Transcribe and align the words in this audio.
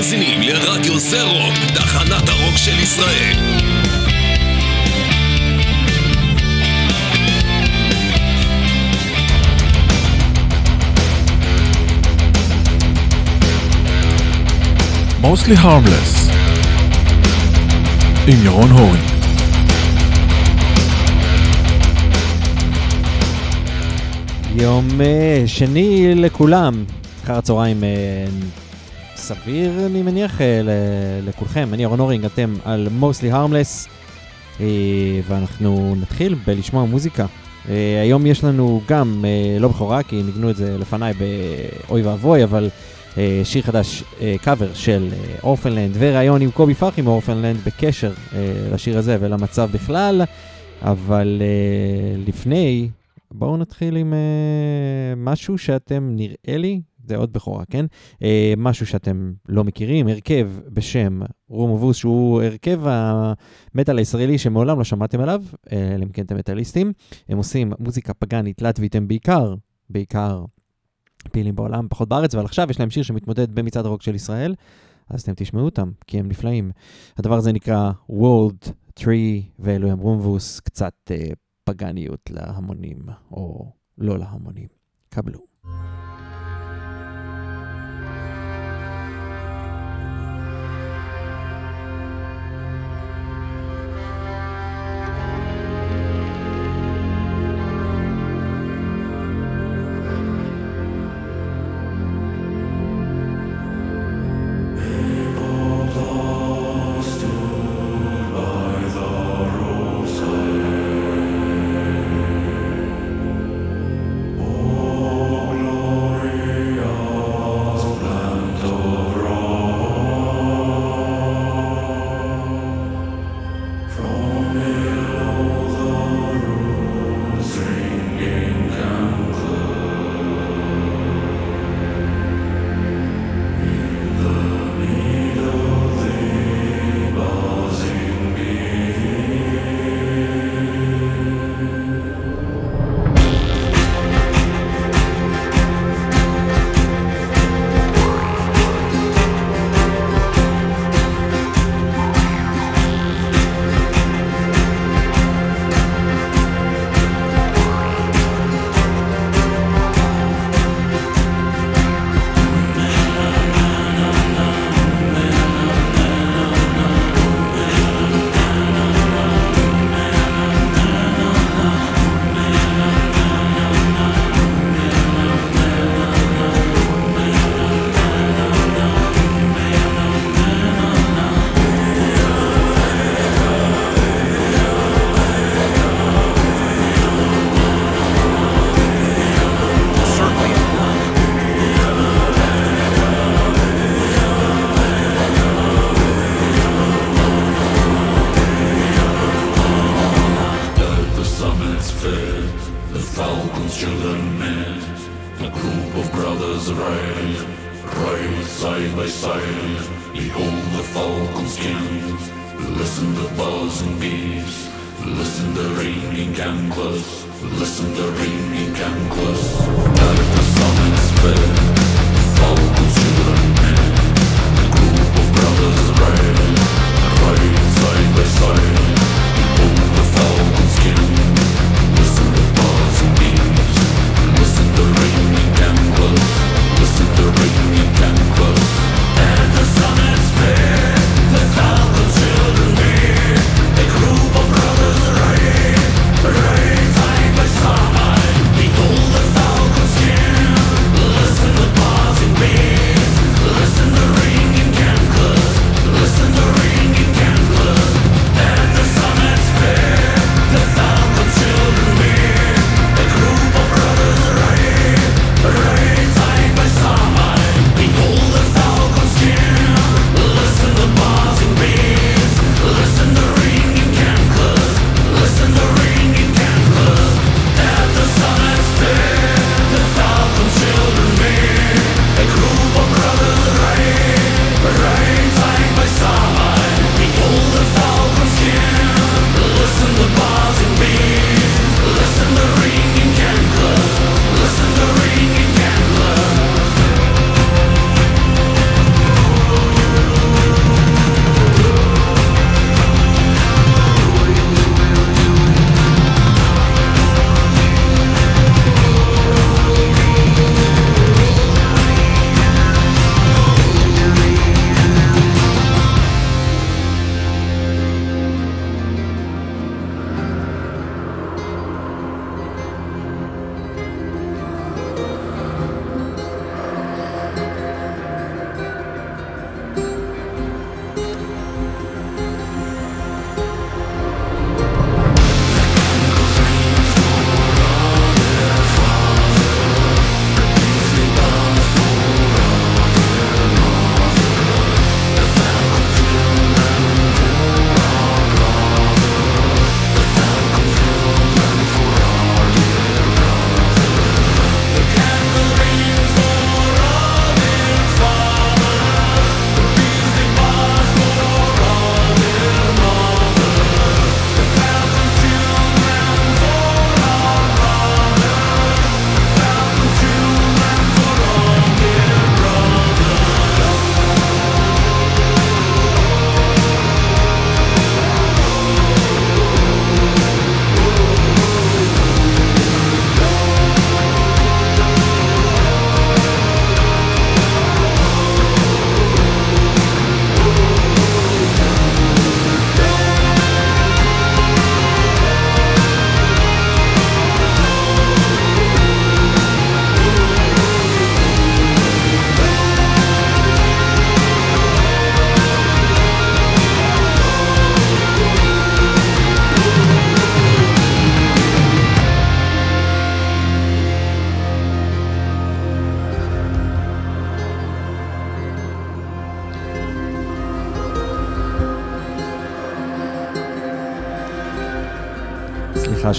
מאזינים 0.00 0.42
לרדיו 0.42 0.98
זה 0.98 1.22
רוק, 1.22 1.54
תחנת 1.74 2.28
הרוק 2.28 2.56
של 2.56 2.78
ישראל. 2.82 3.34
Mostly 15.22 15.56
Harmless 15.62 16.32
עם 18.26 18.44
ירון 18.44 18.70
הורן 18.70 18.98
יום 24.56 25.00
אה, 25.00 25.42
שני 25.46 26.14
לכולם, 26.14 26.84
אחר 27.24 27.38
הצהריים 27.38 27.84
אה, 27.84 28.24
סביר, 29.34 29.86
אני 29.86 30.02
מניח, 30.02 30.40
אה, 30.40 30.60
לכולכם. 31.22 31.68
אני 31.72 31.84
אהרון 31.84 32.00
הורינג, 32.00 32.24
אתם 32.24 32.54
על 32.64 32.88
Mostly 33.00 33.32
Harmless, 33.32 33.88
אה, 34.60 34.66
ואנחנו 35.28 35.94
נתחיל 36.00 36.34
בלשמוע 36.46 36.84
מוזיקה. 36.84 37.26
אה, 37.68 38.00
היום 38.02 38.26
יש 38.26 38.44
לנו 38.44 38.80
גם, 38.88 39.24
לא 39.60 39.68
בכורה, 39.68 40.02
כי 40.02 40.22
ניגנו 40.22 40.50
את 40.50 40.56
זה 40.56 40.78
לפניי 40.78 41.14
באוי 41.14 42.02
ואבוי, 42.02 42.44
אבל 42.44 42.70
שיר 43.44 43.62
חדש, 43.62 44.04
קאבר 44.42 44.74
של 44.74 45.08
אורפנלנד, 45.42 45.96
וראיון 45.98 46.42
עם 46.42 46.50
קובי 46.50 46.74
פרחי 46.74 47.02
מאורפנלנד 47.02 47.56
בקשר 47.66 48.12
לשיר 48.72 48.98
הזה 48.98 49.16
ולמצב 49.20 49.70
בכלל. 49.72 50.22
אבל 50.82 51.42
לפני, 52.26 52.88
בואו 53.30 53.56
נתחיל 53.56 53.96
עם 53.96 54.12
uh, 54.12 55.16
משהו 55.16 55.58
שאתם, 55.58 56.16
נראה 56.16 56.58
לי, 56.58 56.80
זה 57.04 57.16
עוד 57.16 57.32
בכורה, 57.32 57.64
כן? 57.64 57.86
Uh, 58.14 58.22
משהו 58.56 58.86
שאתם 58.86 59.32
לא 59.48 59.64
מכירים, 59.64 60.08
הרכב 60.08 60.50
בשם 60.68 61.20
רום 61.48 61.70
אבוס, 61.70 61.96
שהוא 61.96 62.42
הרכב 62.42 62.80
המטאל 62.84 63.98
הישראלי 63.98 64.38
שמעולם 64.38 64.78
לא 64.78 64.84
שמעתם 64.84 65.20
עליו, 65.20 65.42
uh, 65.52 65.72
אלא 65.72 66.04
אם 66.04 66.08
כן 66.08 66.22
אתם 66.22 66.36
מטאליסטים. 66.36 66.92
הם 67.28 67.38
עושים 67.38 67.72
מוזיקה 67.78 68.14
פגאנית 68.14 68.62
לטבית, 68.62 68.94
הם 68.94 69.08
בעיקר, 69.08 69.54
בעיקר 69.90 70.44
פעילים 71.32 71.56
בעולם, 71.56 71.86
פחות 71.90 72.08
בארץ, 72.08 72.34
אבל 72.34 72.44
עכשיו 72.44 72.66
יש 72.70 72.80
להם 72.80 72.90
שיר 72.90 73.02
שמתמודד 73.02 73.54
במצעד 73.54 73.86
הרוק 73.86 74.02
של 74.02 74.14
ישראל, 74.14 74.54
אז 75.08 75.22
אתם 75.22 75.32
תשמעו 75.36 75.64
אותם, 75.64 75.90
כי 76.06 76.18
הם 76.18 76.28
נפלאים. 76.28 76.70
הדבר 77.16 77.34
הזה 77.34 77.52
נקרא 77.52 77.92
World 78.10 78.70
Tree, 79.00 79.42
ואלו 79.58 79.90
הם 79.90 79.98
רומבוס, 79.98 80.60
קצת 80.60 80.94
אה, 81.10 81.16
פגניות 81.64 82.30
להמונים, 82.30 82.98
או 83.30 83.72
לא 83.98 84.18
להמונים. 84.18 84.68
קבלו. 85.08 85.40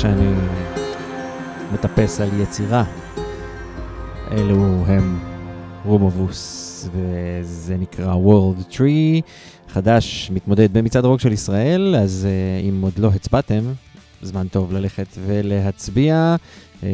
שאני 0.01 0.33
מטפס 1.73 2.21
על 2.21 2.29
יצירה. 2.41 2.83
אלו 4.31 4.85
הם 4.87 5.19
רומובוס, 5.85 6.89
וזה 6.93 7.77
נקרא 7.77 8.15
World 8.15 8.73
Tree, 8.73 9.21
חדש, 9.69 10.31
מתמודד 10.33 10.73
במצעד 10.73 11.05
הרוק 11.05 11.19
של 11.19 11.31
ישראל, 11.31 11.95
אז 11.95 12.27
uh, 12.27 12.69
אם 12.69 12.81
עוד 12.81 12.99
לא 12.99 13.07
הצבעתם, 13.15 13.63
זמן 14.21 14.47
טוב 14.47 14.73
ללכת 14.73 15.07
ולהצביע. 15.25 16.35
Uh, 16.81 16.85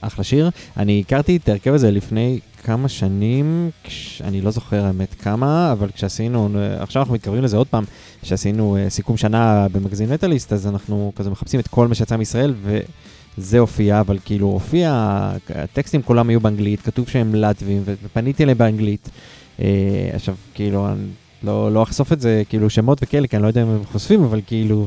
אחלה 0.00 0.24
שיר. 0.24 0.50
אני 0.76 1.02
הכרתי 1.06 1.36
את 1.36 1.48
ההרכב 1.48 1.74
הזה 1.74 1.90
לפני 1.90 2.38
כמה 2.62 2.88
שנים, 2.88 3.70
כש... 3.84 4.22
אני 4.24 4.40
לא 4.40 4.50
זוכר 4.50 4.84
האמת 4.84 5.14
כמה, 5.14 5.72
אבל 5.72 5.90
כשעשינו, 5.90 6.48
עכשיו 6.80 7.02
אנחנו 7.02 7.14
מתקרבים 7.14 7.42
לזה 7.42 7.56
עוד 7.56 7.66
פעם, 7.66 7.84
כשעשינו 8.22 8.76
uh, 8.76 8.90
סיכום 8.90 9.16
שנה 9.16 9.66
במגזין 9.72 10.12
מטאליסט, 10.12 10.52
אז 10.52 10.66
אנחנו 10.66 11.12
כזה 11.16 11.30
מחפשים 11.30 11.60
את 11.60 11.68
כל 11.68 11.88
מה 11.88 11.94
שיצא 11.94 12.16
מישראל, 12.16 12.54
וזה 13.38 13.58
הופיע, 13.58 14.00
אבל 14.00 14.18
כאילו 14.24 14.46
הופיע, 14.46 14.90
הטקסטים 15.54 16.02
כולם 16.02 16.28
היו 16.28 16.40
באנגלית, 16.40 16.80
כתוב 16.80 17.08
שהם 17.08 17.34
לטבים, 17.34 17.82
ופניתי 17.84 18.42
אליהם 18.42 18.58
באנגלית. 18.58 19.08
Uh, 19.58 19.62
עכשיו, 20.12 20.34
כאילו, 20.54 20.88
אני 20.88 21.06
לא, 21.42 21.72
לא 21.72 21.82
אחשוף 21.82 22.12
את 22.12 22.20
זה, 22.20 22.42
כאילו, 22.48 22.70
שמות 22.70 22.98
וכאלה, 23.02 23.26
כי 23.26 23.36
אני 23.36 23.42
לא 23.42 23.48
יודע 23.48 23.62
אם 23.62 23.68
הם 23.68 23.84
חושפים, 23.84 24.24
אבל 24.24 24.40
כאילו... 24.46 24.86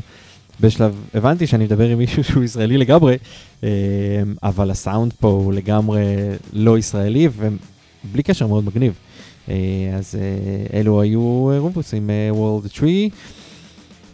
בשלב, 0.62 0.94
הבנתי 1.14 1.46
שאני 1.46 1.64
מדבר 1.64 1.88
עם 1.88 1.98
מישהו 1.98 2.24
שהוא 2.24 2.44
ישראלי 2.44 2.78
לגמרי, 2.78 3.16
אה, 3.64 3.68
אבל 4.42 4.70
הסאונד 4.70 5.12
פה 5.20 5.28
הוא 5.28 5.52
לגמרי 5.52 6.02
לא 6.52 6.78
ישראלי, 6.78 7.28
ובלי 7.36 8.22
קשר 8.22 8.46
מאוד 8.46 8.64
מגניב. 8.64 8.94
אה, 9.48 9.54
אז 9.98 10.14
אה, 10.14 10.78
אלו 10.78 11.00
היו 11.00 11.50
רומבוס 11.58 11.94
עם 11.94 12.10
World 12.32 12.78
Tree. 12.78 13.14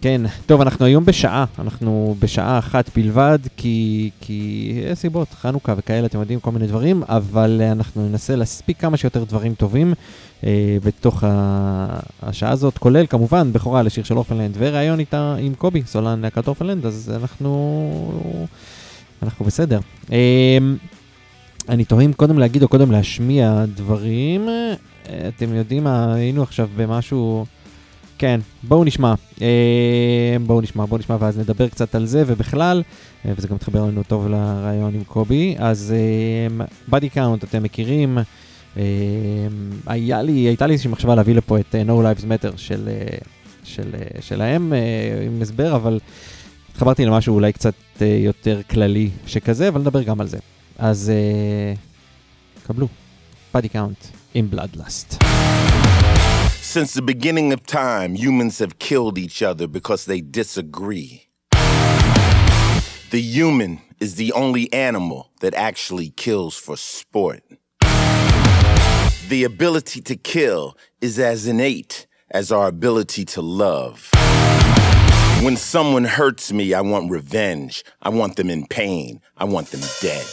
כן, 0.01 0.21
טוב, 0.47 0.61
אנחנו 0.61 0.85
היום 0.87 1.05
בשעה, 1.05 1.45
אנחנו 1.59 2.17
בשעה 2.19 2.59
אחת 2.59 2.91
בלבד, 2.97 3.39
כי, 3.57 4.11
כי 4.21 4.73
יש 4.93 4.99
סיבות, 4.99 5.29
חנוכה 5.41 5.75
וכאלה, 5.77 6.07
אתם 6.07 6.21
יודעים, 6.21 6.41
כל 6.41 6.51
מיני 6.51 6.67
דברים, 6.67 7.03
אבל 7.09 7.61
אנחנו 7.73 8.09
ננסה 8.09 8.37
להספיק 8.37 8.81
כמה 8.81 8.97
שיותר 8.97 9.25
דברים 9.25 9.55
טובים. 9.55 9.95
אה, 10.45 10.77
בתוך 10.85 11.25
השעה 12.23 12.51
הזאת, 12.51 12.79
כולל 12.79 13.07
כמובן 13.07 13.53
בכורה 13.53 13.83
לשיר 13.83 14.05
של 14.05 14.15
אורפנלנד 14.15 14.57
וראיון 14.59 15.01
איתה 15.01 15.35
עם 15.39 15.55
קובי, 15.55 15.83
סולן 15.87 16.21
להקת 16.21 16.47
אורפנלנד, 16.47 16.87
אז 16.87 17.13
אנחנו, 17.23 18.13
אנחנו 19.23 19.45
בסדר. 19.45 19.81
אה, 20.13 20.59
אני 21.69 21.85
תוהה 21.85 22.05
אם 22.05 22.13
קודם 22.13 22.39
להגיד 22.39 22.63
או 22.63 22.69
קודם 22.69 22.91
להשמיע 22.91 23.65
דברים. 23.75 24.49
אה, 24.49 24.75
אתם 25.29 25.55
יודעים 25.55 25.85
מה, 25.85 26.15
היינו 26.15 26.43
עכשיו 26.43 26.69
במשהו... 26.77 27.45
כן, 28.21 28.41
בואו 28.63 28.85
נשמע. 28.85 29.15
בואו 30.47 30.61
נשמע, 30.61 30.85
בואו 30.87 30.99
נשמע 30.99 31.17
ואז 31.21 31.39
נדבר 31.39 31.69
קצת 31.69 31.95
על 31.95 32.07
זה, 32.07 32.25
ובכלל, 32.27 32.83
וזה 33.25 33.49
גם 33.49 33.55
מתחבר 33.55 33.85
לנו 33.85 34.03
טוב 34.03 34.29
לרעיון 34.29 34.95
עם 34.95 35.05
קובי. 35.05 35.55
אז 35.59 35.95
בדי 36.89 37.09
קאונט 37.09 37.45
אתם 37.45 37.63
מכירים, 37.63 38.19
היה 39.87 40.23
לי, 40.23 40.33
הייתה 40.33 40.67
לי 40.67 40.73
איזושהי 40.73 40.91
מחשבה 40.91 41.15
להביא 41.15 41.35
לפה 41.35 41.59
את 41.59 41.75
uh, 41.75 41.89
No 41.89 41.91
Lives 41.91 42.25
Matter 42.25 42.57
של, 42.57 42.89
uh, 42.89 43.25
של, 43.65 43.95
uh, 43.95 44.23
שלהם 44.23 44.73
uh, 44.73 45.27
עם 45.27 45.43
הסבר, 45.43 45.77
אבל 45.77 46.01
התחברתי 46.71 47.05
למשהו 47.05 47.35
אולי 47.35 47.53
קצת 47.53 47.75
uh, 47.99 48.05
יותר 48.05 48.61
כללי 48.71 49.11
שכזה, 49.27 49.69
אבל 49.69 49.81
נדבר 49.81 50.03
גם 50.03 50.21
על 50.21 50.29
זה. 50.29 50.39
אז 50.79 51.13
uh, 51.75 52.67
קבלו, 52.67 52.89
פאדי 53.53 53.69
קאונט 53.69 54.05
עם 54.35 54.49
Bloodlust. 54.53 55.25
Since 56.75 56.93
the 56.93 57.03
beginning 57.15 57.51
of 57.53 57.61
time, 57.67 58.15
humans 58.15 58.59
have 58.59 58.79
killed 58.79 59.17
each 59.17 59.43
other 59.43 59.67
because 59.67 60.05
they 60.05 60.21
disagree. 60.21 61.11
The 63.11 63.23
human 63.37 63.73
is 64.01 64.17
the 64.17 64.31
only 64.43 64.71
animal 64.73 65.31
that 65.41 65.55
actually 65.55 66.11
kills 66.25 66.55
for 66.57 66.77
sport. 66.77 67.43
The 69.29 69.45
ability 69.45 70.01
to 70.01 70.17
kill 70.17 70.75
is 71.03 71.19
as 71.19 71.47
innate 71.47 72.07
as 72.31 72.51
our 72.51 72.67
ability 72.67 73.27
to 73.27 73.43
love. 73.43 74.09
When 75.43 75.59
someone 75.59 76.05
hurts 76.05 76.51
me, 76.51 76.73
I 76.73 76.81
want 76.81 77.11
revenge. 77.11 77.85
I 78.01 78.09
want 78.09 78.37
them 78.37 78.49
in 78.49 78.67
pain. 78.67 79.21
I 79.37 79.45
want 79.45 79.69
them 79.69 79.83
dead. 80.01 80.25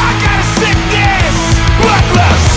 I 0.00 0.18
got 0.24 0.40
a 0.40 0.44
sickness. 0.60 2.53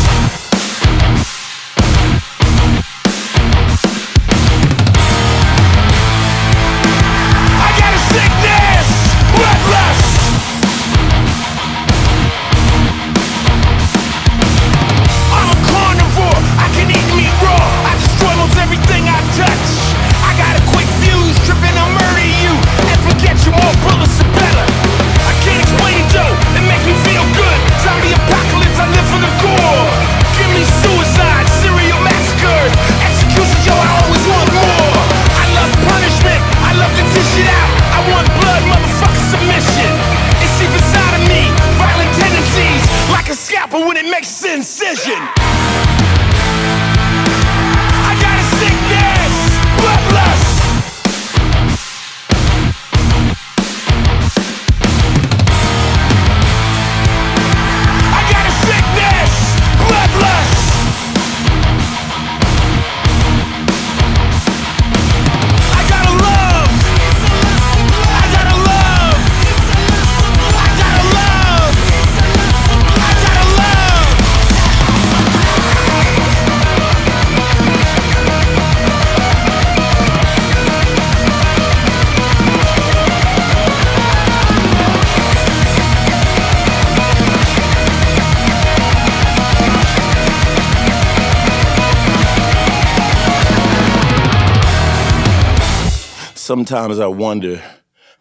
Sometimes 96.47 96.97
I 96.97 97.07
wonder, 97.07 97.61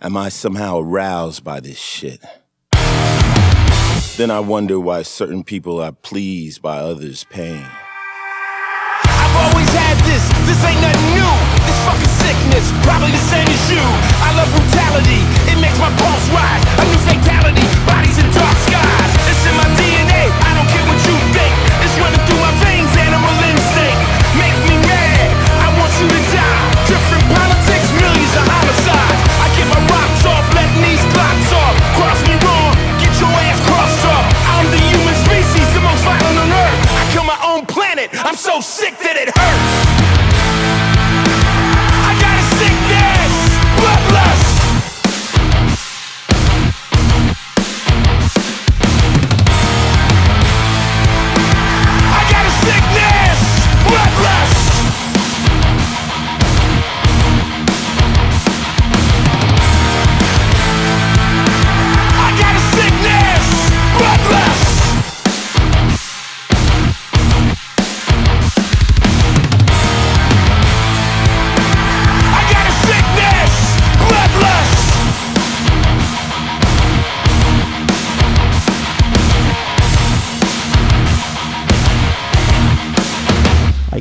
am 0.01 0.17
I 0.17 0.31
somehow 0.31 0.81
aroused 0.81 1.45
by 1.45 1.61
this 1.61 1.79
shit? 1.79 2.19
Then 4.19 4.33
I 4.35 4.41
wonder 4.41 4.81
why 4.81 5.03
certain 5.03 5.45
people 5.45 5.79
are 5.79 5.93
pleased 5.93 6.61
by 6.61 6.79
others' 6.79 7.23
pain. 7.23 7.63
I've 7.63 9.37
always 9.47 9.71
had 9.71 9.95
this, 10.03 10.27
this 10.43 10.59
ain't 10.67 10.83
nothing 10.83 11.07
new. 11.15 11.35
This 11.71 11.79
fucking 11.87 12.15
sickness, 12.19 12.67
probably 12.83 13.15
the 13.15 13.27
same 13.31 13.47
as 13.47 13.63
you. 13.71 13.87
I 14.19 14.35
love 14.35 14.51
brutality, 14.51 15.23
it 15.47 15.63
makes 15.63 15.79
my 15.79 15.95
pulse 15.95 16.27
rise. 16.35 16.67
A 16.67 16.85
new 16.91 16.99
fatality, 17.07 17.63
bodies 17.87 18.19
in 18.19 18.27
dark 18.35 18.59
skies. 18.67 19.11
It's 19.31 19.47
in 19.47 19.55
my 19.55 19.71
DNA, 19.79 20.35
I 20.35 20.51
don't 20.59 20.67
care 20.75 20.86
I'm 38.37 38.43
so 38.43 38.61
sick 38.61 38.96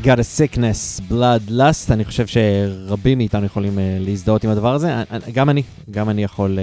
got 0.06 0.20
a 0.20 0.40
sickness, 0.40 1.02
blood 1.12 1.50
lust, 1.50 1.92
אני 1.94 2.06
חושב 2.06 2.26
שרבים 2.28 3.18
מאיתנו 3.18 3.46
יכולים 3.46 3.78
uh, 3.78 3.82
להזדהות 4.00 4.44
עם 4.44 4.50
הדבר 4.50 4.74
הזה, 4.74 4.94
גם 5.34 5.50
אני, 5.50 5.64
גם 5.92 6.10
אני 6.10 6.24
יכול 6.24 6.60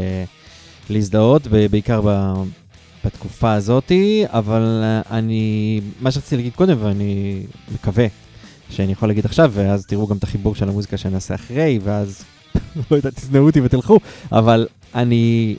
להזדהות, 0.90 1.46
בעיקר 1.46 2.00
בתקופה 3.04 3.52
הזאתי, 3.52 4.25
אבל 4.28 4.82
אני, 5.11 5.80
מה 6.00 6.11
שרציתי 6.11 6.37
להגיד 6.37 6.54
קודם, 6.54 6.76
ואני 6.80 7.42
מקווה 7.75 8.06
שאני 8.70 8.92
יכול 8.92 9.08
להגיד 9.08 9.25
עכשיו, 9.25 9.52
ואז 9.54 9.87
תראו 9.87 10.06
גם 10.06 10.16
את 10.16 10.25
החיבור 10.25 10.54
של 10.54 10.68
המוזיקה 10.68 10.96
שאני 10.96 11.14
אעשה 11.14 11.34
אחרי, 11.34 11.78
ואז, 11.84 12.25
לא 12.90 12.96
יודע, 12.96 13.11
תזנעו 13.11 13.46
אותי 13.46 13.61
ותלכו, 13.61 13.99
אבל 14.32 14.66
אני 14.94 15.56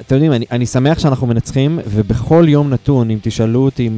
אתם 0.00 0.14
יודעים, 0.14 0.32
אני, 0.32 0.44
אני 0.50 0.66
שמח 0.66 0.98
שאנחנו 0.98 1.26
מנצחים, 1.26 1.78
ובכל 1.86 2.44
יום 2.48 2.70
נתון, 2.70 3.10
אם 3.10 3.18
תשאלו 3.22 3.64
אותי 3.64 3.88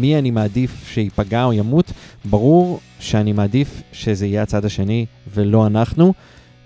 מי 0.00 0.18
אני 0.18 0.30
מעדיף 0.30 0.88
שייפגע 0.88 1.44
או 1.44 1.52
ימות, 1.52 1.92
ברור 2.24 2.80
שאני 3.00 3.32
מעדיף 3.32 3.82
שזה 3.92 4.26
יהיה 4.26 4.42
הצד 4.42 4.64
השני 4.64 5.06
ולא 5.34 5.66
אנחנו. 5.66 6.14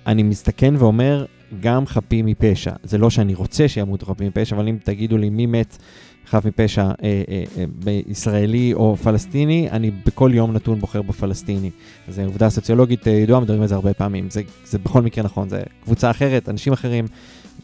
אני 0.07 0.23
מסתכן 0.23 0.75
ואומר, 0.78 1.25
גם 1.61 1.87
חפים 1.87 2.26
מפשע. 2.26 2.73
זה 2.83 2.99
לא 2.99 3.11
שאני 3.11 3.35
רוצה 3.35 3.69
שימותו 3.69 4.07
חפים 4.07 4.26
מפשע, 4.26 4.57
אבל 4.57 4.69
אם 4.69 4.78
תגידו 4.85 5.16
לי 5.16 5.31
מי 5.31 5.47
מת 5.47 5.78
חף 6.26 6.45
מפשע, 6.45 6.83
אה, 6.83 6.93
אה, 7.28 7.45
אה, 7.87 8.00
ישראלי 8.07 8.75
או 8.75 8.97
פלסטיני, 8.97 9.69
אני 9.71 9.90
בכל 10.07 10.31
יום 10.35 10.52
נתון 10.52 10.81
בוחר 10.81 11.02
בפלסטיני. 11.02 11.71
זו 12.09 12.23
עובדה 12.23 12.50
סוציולוגית 12.50 13.09
אה, 13.09 13.12
ידועה, 13.12 13.40
מדברים 13.40 13.62
על 13.62 13.69
זה 13.69 13.75
הרבה 13.75 13.95
פעמים. 13.95 14.31
זה, 14.31 14.43
זה 14.64 14.78
בכל 14.78 15.02
מקרה 15.02 15.25
נכון, 15.25 15.49
זה 15.49 15.62
קבוצה 15.85 16.11
אחרת, 16.11 16.49
אנשים 16.49 16.73
אחרים. 16.73 17.07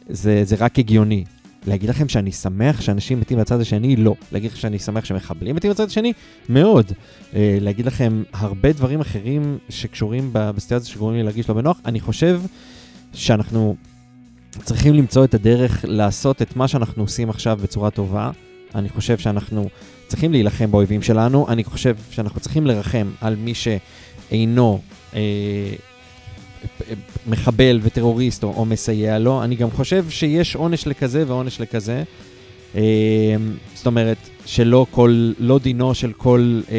זה, 0.08 0.44
זה 0.44 0.56
רק 0.58 0.78
הגיוני. 0.78 1.24
להגיד 1.66 1.90
לכם 1.90 2.08
שאני 2.08 2.32
שמח 2.32 2.80
שאנשים 2.80 3.20
מתים 3.20 3.38
בצד 3.38 3.60
השני? 3.60 3.96
לא. 3.96 4.14
להגיד 4.32 4.50
לכם 4.50 4.60
שאני 4.60 4.78
שמח 4.78 5.04
שמחבלים 5.04 5.56
מתים 5.56 5.70
בצד 5.70 5.86
השני? 5.86 6.12
מאוד. 6.48 6.86
Uh, 6.90 7.34
להגיד 7.60 7.86
לכם 7.86 8.22
הרבה 8.32 8.72
דברים 8.72 9.00
אחרים 9.00 9.58
שקשורים 9.68 10.30
בסיטואציה 10.32 10.92
שגורמים 10.92 11.16
לי 11.18 11.22
להרגיש 11.22 11.48
לא 11.48 11.54
בנוח? 11.54 11.80
אני 11.84 12.00
חושב 12.00 12.40
שאנחנו 13.14 13.76
צריכים 14.62 14.94
למצוא 14.94 15.24
את 15.24 15.34
הדרך 15.34 15.84
לעשות 15.88 16.42
את 16.42 16.56
מה 16.56 16.68
שאנחנו 16.68 17.02
עושים 17.02 17.30
עכשיו 17.30 17.58
בצורה 17.62 17.90
טובה. 17.90 18.30
אני 18.74 18.88
חושב 18.88 19.18
שאנחנו 19.18 19.68
צריכים 20.06 20.32
להילחם 20.32 20.70
באויבים 20.70 21.02
שלנו, 21.02 21.48
אני 21.48 21.64
חושב 21.64 21.96
שאנחנו 22.10 22.40
צריכים 22.40 22.66
לרחם 22.66 23.10
על 23.20 23.36
מי 23.36 23.52
שאינו 23.54 24.80
אה, 25.14 25.20
מחבל 27.26 27.80
וטרוריסט 27.82 28.44
או, 28.44 28.54
או 28.56 28.64
מסייע 28.64 29.18
לו. 29.18 29.44
אני 29.44 29.56
גם 29.56 29.70
חושב 29.70 30.10
שיש 30.10 30.56
עונש 30.56 30.86
לכזה 30.86 31.24
ועונש 31.26 31.60
לכזה. 31.60 32.02
אה, 32.74 33.36
זאת 33.74 33.86
אומרת, 33.86 34.18
שלא 34.46 34.86
כל, 34.90 35.32
לא 35.38 35.58
דינו 35.58 35.94
של 35.94 36.12
כל 36.12 36.60
אה, 36.70 36.76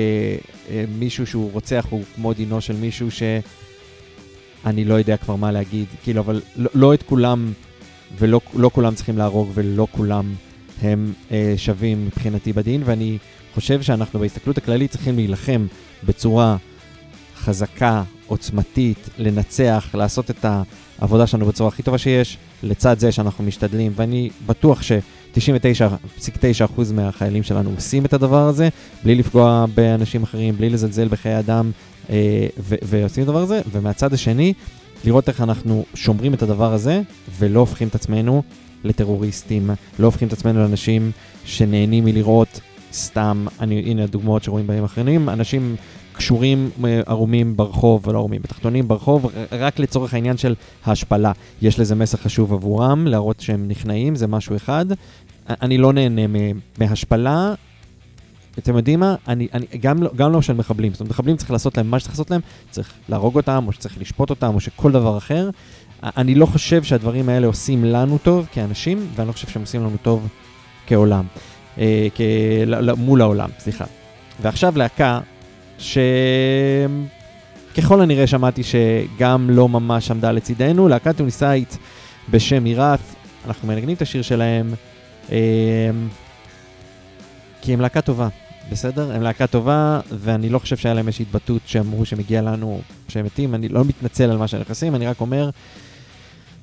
אה, 0.70 0.86
מישהו 1.00 1.28
שהוא 1.28 1.52
רוצח 1.52 1.86
הוא 1.90 2.04
כמו 2.16 2.34
דינו 2.34 2.62
של 2.62 2.76
מישהו 2.76 3.08
שאני 3.12 4.86
לא 4.86 4.94
יודע 4.94 5.18
כבר 5.18 5.36
מה 5.36 5.52
להגיד. 5.52 5.86
כאילו, 6.04 6.22
אבל 6.22 6.42
לא, 6.56 6.70
לא 6.74 6.94
את 6.94 7.04
כולם, 7.04 7.54
ולא 8.18 8.42
לא 8.54 8.70
כולם 8.74 8.96
צריכים 8.96 9.18
להרוג 9.18 9.52
ולא 9.54 9.88
כולם 9.92 10.34
הם 10.82 11.14
אה, 11.32 11.54
שווים 11.58 12.06
מבחינתי 12.06 12.54
בדין, 12.54 12.82
ואני 12.86 13.18
חושב 13.54 13.82
שאנחנו 13.82 14.20
בהסתכלות 14.20 14.58
הכללית 14.58 14.92
צריכים 14.92 15.16
להילחם 15.16 15.66
בצורה 16.04 16.58
חזקה, 17.42 18.04
עוצמתית, 18.28 19.10
לנצח, 19.18 19.90
לעשות 19.94 20.30
את 20.30 20.46
העבודה 21.00 21.28
שלנו 21.28 21.46
בצורה 21.46 21.68
הכי 21.68 21.84
טובה 21.84 21.98
שיש, 21.98 22.38
לצד 22.64 23.00
זה 23.00 23.12
שאנחנו 23.12 23.44
משתדלים, 23.44 23.92
ואני 23.96 24.30
בטוח 24.46 24.82
ש-99.9% 24.82 26.82
מהחיילים 26.94 27.44
שלנו 27.44 27.70
עושים 27.76 28.06
את 28.06 28.14
הדבר 28.14 28.48
הזה, 28.48 28.70
בלי 29.04 29.16
לפגוע 29.16 29.66
באנשים 29.76 30.24
אחרים, 30.24 30.58
בלי 30.58 30.70
לזלזל 30.70 31.08
בחיי 31.08 31.40
אדם, 31.40 31.72
אה, 32.10 32.48
ועושים 32.60 33.24
את 33.24 33.28
הדבר 33.28 33.42
הזה, 33.42 33.62
ומהצד 33.72 34.14
השני, 34.14 34.54
לראות 35.06 35.30
איך 35.30 35.42
אנחנו 35.42 35.86
שומרים 35.94 36.34
את 36.34 36.42
הדבר 36.42 36.74
הזה, 36.74 37.02
ולא 37.40 37.60
הופכים 37.60 37.88
את 37.88 37.96
עצמנו 37.96 38.44
לטרוריסטים, 38.84 39.70
לא 40.00 40.06
הופכים 40.06 40.28
את 40.28 40.34
עצמנו 40.34 40.60
לאנשים 40.60 41.12
שנהנים 41.46 42.06
מלראות 42.06 42.60
סתם, 42.94 43.46
אני, 43.60 43.80
הנה 43.80 44.04
הדוגמאות 44.04 44.44
שרואים 44.44 44.68
בהם 44.68 44.84
אחרים, 44.84 45.30
אנשים 45.30 45.76
קשורים 46.22 46.70
אה, 46.86 47.02
ערומים 47.08 47.58
ברחוב, 47.58 48.08
ולא 48.08 48.18
ערומים, 48.18 48.42
בתחתונים 48.42 48.88
ברחוב, 48.88 49.32
רק 49.52 49.80
לצורך 49.80 50.14
העניין 50.14 50.38
של 50.38 50.56
ההשפלה. 50.86 51.32
יש 51.62 51.80
לזה 51.80 51.96
מסר 51.96 52.18
חשוב 52.18 52.54
עבורם, 52.54 53.08
להראות 53.08 53.40
שהם 53.40 53.68
נכנעים, 53.68 54.16
זה 54.16 54.28
משהו 54.28 54.56
אחד. 54.56 54.86
אני 55.50 55.78
לא 55.78 55.94
נהנה 55.94 56.22
מהשפלה. 56.78 57.54
אתם 58.60 58.78
יודעים 58.78 59.00
מה? 59.00 59.16
אני, 59.28 59.48
אני, 59.54 59.66
גם, 59.80 60.04
לא, 60.04 60.10
גם 60.16 60.32
לא 60.32 60.42
של 60.42 60.54
מחבלים. 60.54 60.92
זאת 60.92 61.00
אומרת, 61.00 61.12
מחבלים 61.12 61.38
צריך 61.38 61.52
לעשות 61.52 61.78
להם 61.78 61.92
מה 61.92 62.00
שצריך 62.00 62.14
לעשות 62.14 62.32
להם, 62.32 62.42
צריך 62.72 62.94
להרוג 63.10 63.36
אותם, 63.36 63.64
או 63.68 63.72
שצריך 63.72 63.98
לשפוט 64.02 64.30
אותם, 64.30 64.56
או 64.56 64.60
שכל 64.60 64.92
דבר 64.92 65.18
אחר. 65.18 65.50
אני 66.04 66.36
לא 66.36 66.46
חושב 66.46 66.84
שהדברים 66.84 67.30
האלה 67.30 67.48
עושים 67.48 67.86
לנו 67.86 68.18
טוב 68.18 68.48
כאנשים, 68.52 69.08
ואני 69.16 69.28
לא 69.28 69.34
חושב 69.34 69.48
שהם 69.48 69.62
עושים 69.62 69.82
לנו 69.82 69.98
טוב 70.02 70.28
כעולם. 70.88 71.26
אה, 71.78 72.08
כ... 72.16 72.22
מול 72.98 73.22
העולם, 73.22 73.50
סליחה. 73.60 73.86
ועכשיו 74.42 74.78
להקה 74.78 75.20
שככל 77.74 78.02
הנראה 78.02 78.28
שמעתי 78.28 78.62
שגם 78.64 79.50
לא 79.50 79.70
ממש 79.70 80.12
עמדה 80.12 80.32
לצידנו, 80.32 80.88
להקה 80.88 81.14
טוניסאית 81.14 81.78
בשם 82.30 82.66
עירת, 82.66 83.00
אנחנו 83.48 83.68
מנגנים 83.68 83.96
את 83.96 84.02
השיר 84.02 84.22
שלהם, 84.22 84.74
אה, 85.32 85.38
כי 87.62 87.74
הם 87.74 87.82
להקה 87.82 88.02
טובה, 88.02 88.28
בסדר? 88.72 89.16
הם 89.16 89.22
להקה 89.22 89.48
טובה, 89.48 90.00
ואני 90.12 90.50
לא 90.50 90.60
חושב 90.60 90.78
שהיה 90.78 90.96
להם 90.96 91.08
איזושהי 91.08 91.24
התבטאות 91.24 91.62
שאמרו 91.66 92.06
שמגיע 92.06 92.42
לנו 92.42 92.82
שהם 93.08 93.26
מתים, 93.26 93.56
אני 93.56 93.70
לא 93.70 93.86
מתנצל 93.86 94.32
על 94.32 94.38
מה 94.38 94.48
שהם 94.48 94.62
נכנסים, 94.62 94.96
אני 94.96 95.08
רק 95.08 95.22
אומר 95.22 95.50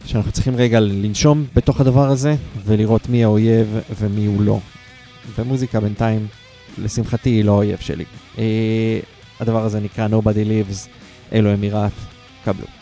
שאנחנו 0.07 0.33
צריכים 0.33 0.57
רגע 0.57 0.81
לנשום 0.81 1.45
בתוך 1.55 1.81
הדבר 1.81 2.09
הזה, 2.09 2.35
ולראות 2.65 3.09
מי 3.09 3.25
האויב 3.25 3.79
ומי 4.01 4.27
הוא 4.27 4.43
לא. 4.43 4.61
ומוזיקה 5.39 5.81
בינתיים 5.81 6.27
לשמחתי 6.79 7.31
היא 7.31 7.45
לא 7.45 7.53
האויב 7.53 7.79
שלי. 7.81 8.05
Uh, 8.38 8.40
הדבר 9.40 9.64
הזה 9.64 9.80
נקרא 9.80 10.09
Nobody 10.09 10.49
Lives, 10.49 10.88
אלו 11.33 11.54
אמירת, 11.54 11.92
קבלו. 12.45 12.77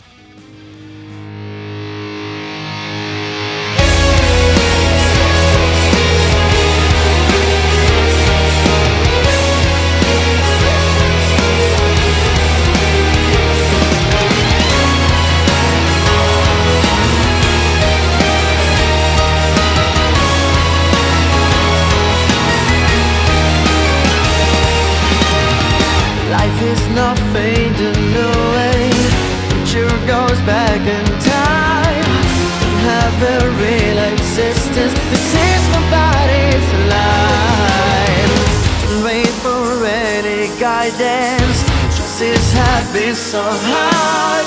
So 43.17 43.41
hard. 43.41 44.45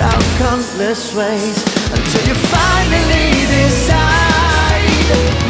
Are 0.00 0.22
countless 0.38 1.12
ways 1.14 1.62
Until 1.90 2.28
you 2.28 2.34
finally 2.34 3.32
decide 3.50 5.49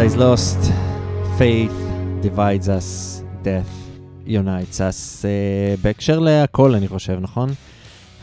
Paradise 0.00 0.16
Lost, 0.16 0.60
Faith 1.38 1.78
divides 2.22 2.68
us, 2.68 2.88
Death 3.44 3.72
unites 4.26 4.80
us. 4.80 5.24
Uh, 5.24 5.80
בהקשר 5.82 6.18
להכל, 6.18 6.74
אני 6.74 6.88
חושב, 6.88 7.18
נכון? 7.20 7.50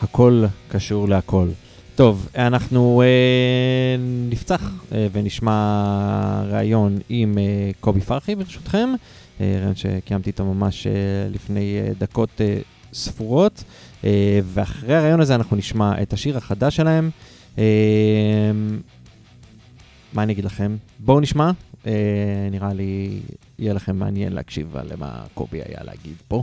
הכל 0.02 0.44
קשור 0.68 1.08
להכל. 1.08 1.48
טוב, 1.94 2.28
אנחנו 2.36 3.02
uh, 3.02 4.00
נפתח 4.32 4.70
uh, 4.90 4.94
ונשמע 5.12 6.42
ראיון 6.50 6.98
עם 7.08 7.34
uh, 7.34 7.76
קובי 7.80 8.00
פרחי, 8.00 8.34
ברשותכם. 8.34 8.88
uh, 8.94 9.40
ראיון 9.40 9.74
שקיימתי 9.74 10.30
איתו 10.30 10.44
ממש 10.44 10.86
uh, 10.86 11.34
לפני 11.34 11.80
uh, 11.80 12.00
דקות 12.00 12.30
uh, 12.38 12.94
ספורות. 12.94 13.64
Uh, 14.02 14.04
ואחרי 14.44 14.94
הראיון 14.96 15.20
הזה 15.20 15.34
אנחנו 15.34 15.56
נשמע 15.56 16.02
את 16.02 16.12
השיר 16.12 16.36
החדש 16.36 16.76
שלהם. 16.76 17.10
Uh, 17.56 17.58
מה 20.12 20.22
אני 20.22 20.32
אגיד 20.32 20.44
לכם? 20.44 20.76
בואו 20.98 21.20
נשמע, 21.20 21.50
נראה 22.50 22.72
לי 22.74 23.20
יהיה 23.58 23.74
לכם 23.74 23.96
מעניין 23.96 24.32
להקשיב 24.32 24.76
על 24.76 24.96
מה 24.96 25.24
קובי 25.34 25.62
היה 25.62 25.84
להגיד 25.84 26.16
פה. 26.28 26.42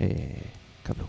אה, 0.00 0.06
קבלו. 0.82 1.06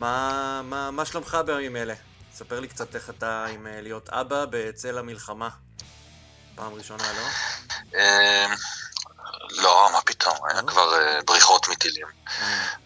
מה, 0.00 0.60
מה, 0.64 0.90
מה 0.90 1.04
שלומך 1.04 1.38
בימים 1.46 1.76
אלה? 1.76 1.94
ספר 2.32 2.60
לי 2.60 2.68
קצת 2.68 2.94
איך 2.94 3.10
אתה 3.10 3.46
עם 3.46 3.66
אה, 3.66 3.80
להיות 3.80 4.08
אבא 4.08 4.44
בצל 4.50 4.98
המלחמה. 4.98 5.48
פעם 6.54 6.74
ראשונה, 6.74 7.04
לא? 7.12 7.28
אמ, 7.94 8.54
לא, 9.50 9.88
מה 9.92 10.00
פתאום, 10.00 10.36
היה 10.50 10.62
כבר 10.62 10.94
אה, 10.94 11.18
בריחות 11.26 11.68
מטילים. 11.68 12.06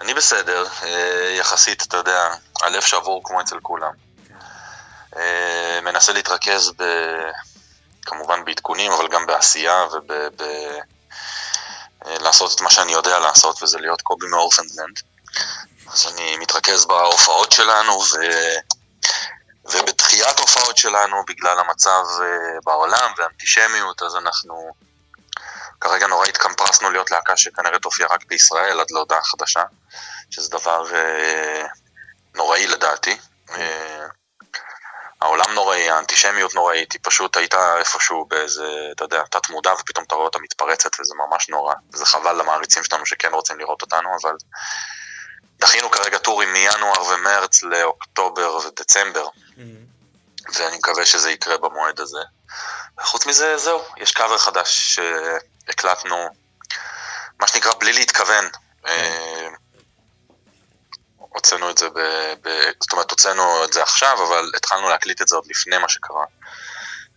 אני 0.01 0.15
בסדר, 0.15 0.65
אה, 0.83 1.35
יחסית, 1.39 1.83
אתה 1.83 1.97
יודע, 1.97 2.29
הלב 2.63 2.83
שבור 2.83 3.23
כמו 3.25 3.41
אצל 3.41 3.61
כולם. 3.63 3.93
אה, 5.17 5.79
מנסה 5.83 6.13
להתרכז 6.13 6.73
ב... 6.79 6.83
כמובן 8.07 8.45
בעדכונים, 8.45 8.93
אבל 8.93 9.09
גם 9.09 9.27
בעשייה 9.27 9.85
וב... 9.85 10.13
ב... 10.37 10.43
אה, 12.07 12.17
את 12.55 12.61
מה 12.61 12.71
שאני 12.71 12.93
יודע 12.93 13.19
לעשות, 13.19 13.63
וזה 13.63 13.79
להיות 13.79 14.03
קובי 14.03 14.27
מאורפנדלנד. 14.27 15.01
אז 15.93 16.07
אני 16.13 16.37
מתרכז 16.37 16.85
בהופעות 16.85 17.53
שלנו, 17.53 17.93
ו... 17.93 18.17
ובדחיית 19.65 20.39
הופעות 20.39 20.77
שלנו 20.77 21.25
בגלל 21.29 21.59
המצב 21.59 22.03
אה, 22.21 22.61
בעולם 22.65 23.13
והאנטישמיות, 23.19 24.03
אז 24.03 24.17
אנחנו 24.17 24.75
כרגע 25.81 26.07
נורא 26.07 26.27
התקמפרסנו 26.27 26.91
להיות 26.91 27.11
להקה 27.11 27.37
שכנראה 27.37 27.79
תופיע 27.79 28.07
רק 28.11 28.25
בישראל 28.27 28.81
עד 28.81 28.91
להודעה 28.91 29.23
חדשה, 29.23 29.63
שזה 30.31 30.51
דבר 30.51 30.95
אה, 30.95 31.67
נוראי 32.35 32.67
לדעתי. 32.67 33.17
העולם 35.23 35.55
נוראי, 35.55 35.91
האנטישמיות 35.91 36.55
נוראית, 36.55 36.93
היא 36.93 37.01
פשוט 37.03 37.37
הייתה 37.37 37.79
איפשהו 37.79 38.25
באיזה, 38.25 38.65
אתה 38.93 39.05
יודע, 39.05 39.23
תת 39.31 39.51
מודע, 39.51 39.73
ופתאום 39.81 40.05
אתה 40.05 40.15
רואה 40.15 40.27
אותה 40.27 40.39
מתפרצת, 40.39 41.01
וזה 41.01 41.15
ממש 41.15 41.49
נורא. 41.49 41.75
זה 41.93 42.07
חבל 42.07 42.41
למעריצים 42.41 42.85
שלנו 42.85 43.07
שכן 43.07 43.33
רוצים 43.33 43.59
לראות 43.59 43.83
אותנו, 43.83 44.09
אבל 44.23 44.37
דחינו 45.61 45.91
כרגע 45.91 46.19
טורים 46.19 46.53
מינואר 46.53 47.03
ומרץ 47.03 47.63
לאוקטובר 47.63 48.57
ודצמבר, 48.57 49.29
ואני 50.55 50.77
מקווה 50.77 51.07
שזה 51.07 51.31
יקרה 51.31 51.59
במועד 51.59 52.01
הזה. 52.01 52.21
וחוץ 52.99 53.27
מזה, 53.27 53.59
זהו, 53.59 53.85
יש 53.97 54.13
קאבר 54.13 54.39
חדש 54.39 54.99
שהקלטנו, 54.99 56.29
מה 57.41 57.49
שנקרא, 57.49 57.73
בלי 57.73 57.93
להתכוון. 57.93 58.49
אה, 58.87 59.49
הוצאנו 61.35 61.71
את 61.71 61.79
זה 61.79 61.89
ב, 61.91 61.99
ב... 62.43 62.49
זאת 62.83 62.93
אומרת, 62.93 63.11
הוצאנו 63.11 63.65
את 63.65 63.73
זה 63.73 63.83
עכשיו, 63.83 64.19
אבל 64.29 64.51
התחלנו 64.57 64.89
להקליט 64.89 65.23
את 65.23 65.29
זה 65.29 65.37
עוד 65.37 65.47
לפני 65.47 65.79
מה 65.79 65.89
שקרה, 65.89 66.25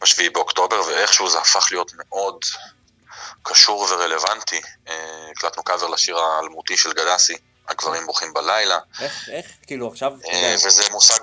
בשביעי 0.01 0.29
באוקטובר, 0.29 0.81
ואיכשהו 0.87 1.29
זה 1.29 1.37
הפך 1.39 1.67
להיות 1.71 1.91
מאוד 1.95 2.39
קשור 3.43 3.81
ורלוונטי. 3.91 4.61
אה, 4.87 5.27
הקלטנו 5.31 5.63
קאבר 5.63 5.87
לשיר 5.87 6.17
האלמותי 6.17 6.77
של 6.77 6.93
גדסי, 6.93 7.37
הגברים 7.67 8.05
בוכים 8.05 8.33
בלילה, 8.33 8.79
איך, 9.01 9.29
איך, 9.29 9.45
כאילו 9.67 9.87
עכשיו, 9.87 10.13
אה, 10.27 10.55
וזה 10.65 10.83
מושג... 10.91 11.19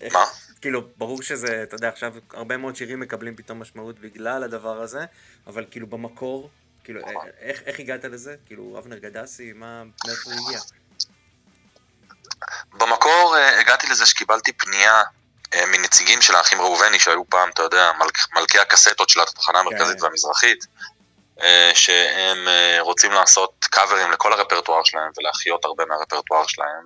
איך- 0.00 0.14
מה? 0.14 0.24
כאילו, 0.60 0.82
ברור 0.96 1.22
שזה, 1.22 1.62
אתה 1.62 1.74
יודע, 1.74 1.88
עכשיו 1.88 2.12
הרבה 2.32 2.56
מאוד 2.56 2.76
שירים 2.76 3.00
מקבלים 3.00 3.36
פתאום 3.36 3.60
משמעות 3.60 3.98
בגלל 3.98 4.42
הדבר 4.44 4.82
הזה, 4.82 5.04
אבל 5.46 5.64
כאילו 5.70 5.86
במקור, 5.86 6.50
כאילו, 6.84 7.00
נכון. 7.00 7.26
איך, 7.40 7.62
איך 7.66 7.78
הגעת 7.80 8.04
לזה? 8.04 8.34
כאילו, 8.46 8.78
אבנר 8.78 8.98
גדסי, 8.98 9.52
מה, 9.52 9.82
מאיפה 10.06 10.30
הוא 10.30 10.46
הגיע? 10.48 10.60
במקור 12.72 13.36
אה, 13.36 13.60
הגעתי 13.60 13.86
לזה 13.86 14.06
שקיבלתי 14.06 14.52
פנייה 14.52 15.02
אה, 15.54 15.66
מנציגים 15.66 16.22
של 16.22 16.34
האחים 16.34 16.60
ראובני, 16.60 16.98
שהיו 16.98 17.28
פעם, 17.28 17.50
אתה 17.50 17.62
יודע, 17.62 17.92
מלכ- 17.98 18.28
מלכי 18.34 18.58
הקסטות 18.58 19.08
של 19.08 19.20
התחנה 19.20 19.58
המרכזית 19.58 19.98
כן. 19.98 20.04
והמזרחית, 20.04 20.64
אה, 21.42 21.70
שהם 21.74 22.48
רוצים 22.80 23.12
לעשות 23.12 23.66
קאברים 23.70 24.10
לכל 24.10 24.32
הרפרטואר 24.32 24.84
שלהם 24.84 25.10
ולהחיות 25.18 25.64
הרבה 25.64 25.84
מהרפרטואר 25.84 26.46
שלהם, 26.46 26.84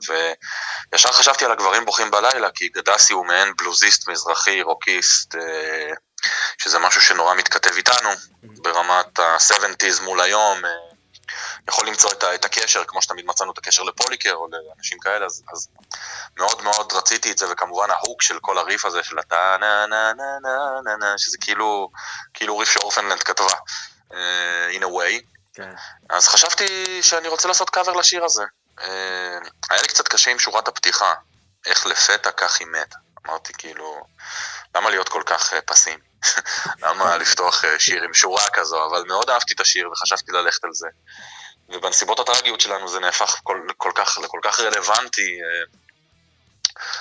וישר 0.93 1.13
חשבתי 1.13 1.45
על 1.45 1.53
הגברים 1.53 1.85
בוכים 1.85 2.11
בלילה, 2.11 2.51
כי 2.55 2.69
גדסי 2.69 3.13
הוא 3.13 3.27
מעין 3.27 3.53
בלוזיסט 3.59 4.09
מזרחי, 4.09 4.63
רוקיסט, 4.63 5.35
שזה 6.59 6.79
משהו 6.79 7.01
שנורא 7.01 7.35
מתכתב 7.35 7.71
איתנו, 7.77 8.11
ברמת 8.43 9.19
ה-70's 9.19 10.03
מול 10.03 10.21
היום, 10.21 10.59
יכול 11.69 11.87
למצוא 11.87 12.11
את, 12.13 12.25
את 12.25 12.45
הקשר, 12.45 12.85
כמו 12.85 13.03
שתמיד 13.03 13.27
מצאנו 13.27 13.53
את 13.53 13.59
הקשר 13.59 13.83
לפוליקר 13.83 14.33
או 14.35 14.47
לאנשים 14.51 14.99
כאלה, 14.99 15.27
אז, 15.27 15.43
אז 15.53 15.69
מאוד 16.37 16.63
מאוד 16.63 16.93
רציתי 16.93 17.33
את 17.33 17.39
זה, 17.39 17.53
וכמובן 17.53 17.91
ההוק 17.91 18.23
של 18.23 18.39
כל 18.41 18.59
הריף 18.59 18.85
הזה 18.85 19.03
של 19.03 19.19
הטה 19.19 19.57
נה 19.61 19.87
נה 19.87 20.13
נה 20.13 20.39
נה 20.43 20.81
נה 20.85 20.97
נה, 20.97 21.19
שזה 21.19 21.37
כאילו, 21.41 21.91
כאילו 22.35 22.59
ריף 22.59 22.71
שאורפנלנד 22.71 23.23
כתבה, 23.23 23.55
uh, 24.11 24.15
in 24.73 24.83
a 24.83 24.87
way. 24.87 25.23
כן. 25.55 25.73
אז 26.11 26.29
חשבתי 26.29 27.03
שאני 27.03 27.29
רוצה 27.29 27.49
לעשות 27.49 27.71
קאבר 27.71 27.93
לשיר 27.93 28.25
הזה. 28.25 28.45
Uh, 28.79 28.83
היה 29.71 29.83
לי 29.83 29.89
קצת 29.89 30.09
קשה 30.09 30.31
עם 30.31 30.39
שורת 30.39 30.69
הפתיחה, 30.69 31.15
איך 31.67 31.87
לפתע 31.87 32.31
כך 32.31 32.61
היא 32.61 32.67
מת. 32.67 32.95
אמרתי 33.27 33.53
כאילו, 33.59 34.05
למה 34.77 34.91
להיות 34.91 35.09
כל 35.09 35.23
כך 35.27 35.53
uh, 35.53 35.57
פסים? 35.67 35.99
למה 36.83 37.17
לפתוח 37.17 37.65
שיר 37.79 38.03
עם 38.03 38.15
שורה 38.15 38.45
כזו? 38.53 38.87
אבל 38.87 39.05
מאוד 39.09 39.31
אהבתי 39.31 39.55
את 39.55 39.61
השיר 39.61 39.91
וחשבתי 39.93 40.33
ללכת 40.33 40.65
על 40.65 40.71
זה. 40.73 40.89
ובנסיבות 41.69 42.21
הטרגיות 42.21 42.61
שלנו 42.61 42.89
זה 42.89 43.01
נהפך 43.01 43.41
כל, 43.43 43.61
כל 43.77 43.93
כך, 43.95 44.19
לכל 44.23 44.39
כך 44.43 44.61
רלוונטי. 44.61 45.41
אה, 45.43 45.79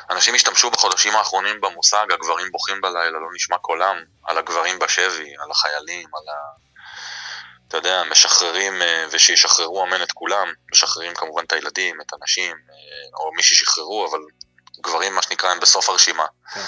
אנשים 0.10 0.36
השתמשו 0.36 0.72
בחודשים 0.72 1.16
האחרונים 1.16 1.62
במושג 1.62 2.06
הגברים 2.12 2.52
בוכים 2.52 2.82
בלילה, 2.82 3.20
לא 3.20 3.28
נשמע 3.36 3.58
קולם, 3.58 4.04
על 4.24 4.38
הגברים 4.38 4.80
בשבי, 4.80 5.34
על 5.40 5.52
החיילים, 5.52 6.10
על 6.16 6.24
ה... 6.30 6.68
אתה 7.68 7.78
יודע, 7.78 8.04
משחררים, 8.04 8.82
אה, 8.82 9.06
ושישחררו 9.12 9.84
אמן 9.84 10.04
את 10.04 10.12
כולם, 10.12 10.54
משחררים 10.72 11.14
כמובן 11.14 11.44
את 11.44 11.54
הילדים, 11.54 12.02
את 12.02 12.14
הנשים, 12.14 12.52
אה, 12.70 13.20
או 13.20 13.32
מי 13.34 13.44
ששחררו, 13.44 14.08
אבל 14.10 14.20
גברים, 14.82 15.16
מה 15.16 15.22
שנקרא, 15.22 15.50
הם 15.50 15.60
בסוף 15.60 15.90
הרשימה. 15.90 16.26
כן, 16.54 16.62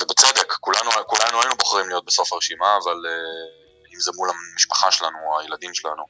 ובצדק, 0.00 0.52
כולנו, 0.52 0.90
כולנו 1.06 1.40
היינו 1.40 1.56
בוחרים 1.56 1.88
להיות 1.88 2.04
בסוף 2.04 2.32
הרשימה, 2.32 2.76
אבל 2.84 2.96
אם 3.94 4.00
זה 4.00 4.10
מול 4.14 4.30
המשפחה 4.30 4.90
שלנו 4.90 5.18
או 5.26 5.40
הילדים 5.40 5.74
שלנו. 5.74 6.04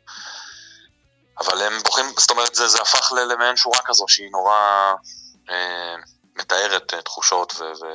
אבל 1.41 1.63
הם 1.63 1.73
בוחרים, 1.85 2.07
זאת 2.19 2.31
אומרת, 2.31 2.55
זה, 2.55 2.69
זה 2.69 2.79
הפך 2.83 3.13
למעין 3.13 3.57
שורה 3.57 3.79
כזו 3.85 4.05
שהיא 4.09 4.31
נורא 4.31 4.93
אה, 5.51 5.95
מתארת 6.37 6.95
אה, 6.95 7.03
תחושות 7.03 7.53
ו- 7.59 7.87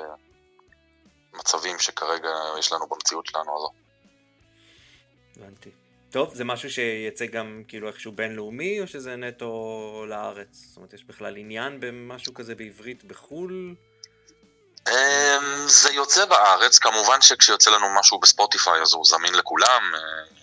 ומצבים 1.33 1.79
שכרגע 1.79 2.29
יש 2.59 2.71
לנו 2.71 2.87
במציאות 2.87 3.25
שלנו 3.25 3.55
הזו. 3.55 3.69
הבנתי. 5.37 5.69
טוב, 6.11 6.33
זה 6.33 6.43
משהו 6.43 6.69
שיצא 6.69 7.25
גם 7.25 7.63
כאילו 7.67 7.87
איכשהו 7.87 8.11
בינלאומי, 8.11 8.81
או 8.81 8.87
שזה 8.87 9.15
נטו 9.15 10.05
לארץ? 10.07 10.47
זאת 10.51 10.77
אומרת, 10.77 10.93
יש 10.93 11.03
בכלל 11.03 11.37
עניין 11.37 11.79
במשהו 11.79 12.33
כזה 12.33 12.55
בעברית 12.55 13.03
בחו"ל? 13.03 13.75
אמ, 14.87 14.93
זה 15.67 15.91
יוצא 15.91 16.25
בארץ, 16.25 16.77
כמובן 16.77 17.21
שכשיוצא 17.21 17.71
לנו 17.71 17.89
משהו 17.99 18.19
בספוטיפיי 18.19 18.81
אז 18.81 18.93
הוא 18.93 19.05
זמין 19.05 19.33
לכולם, 19.33 19.81
אה, 19.95 20.38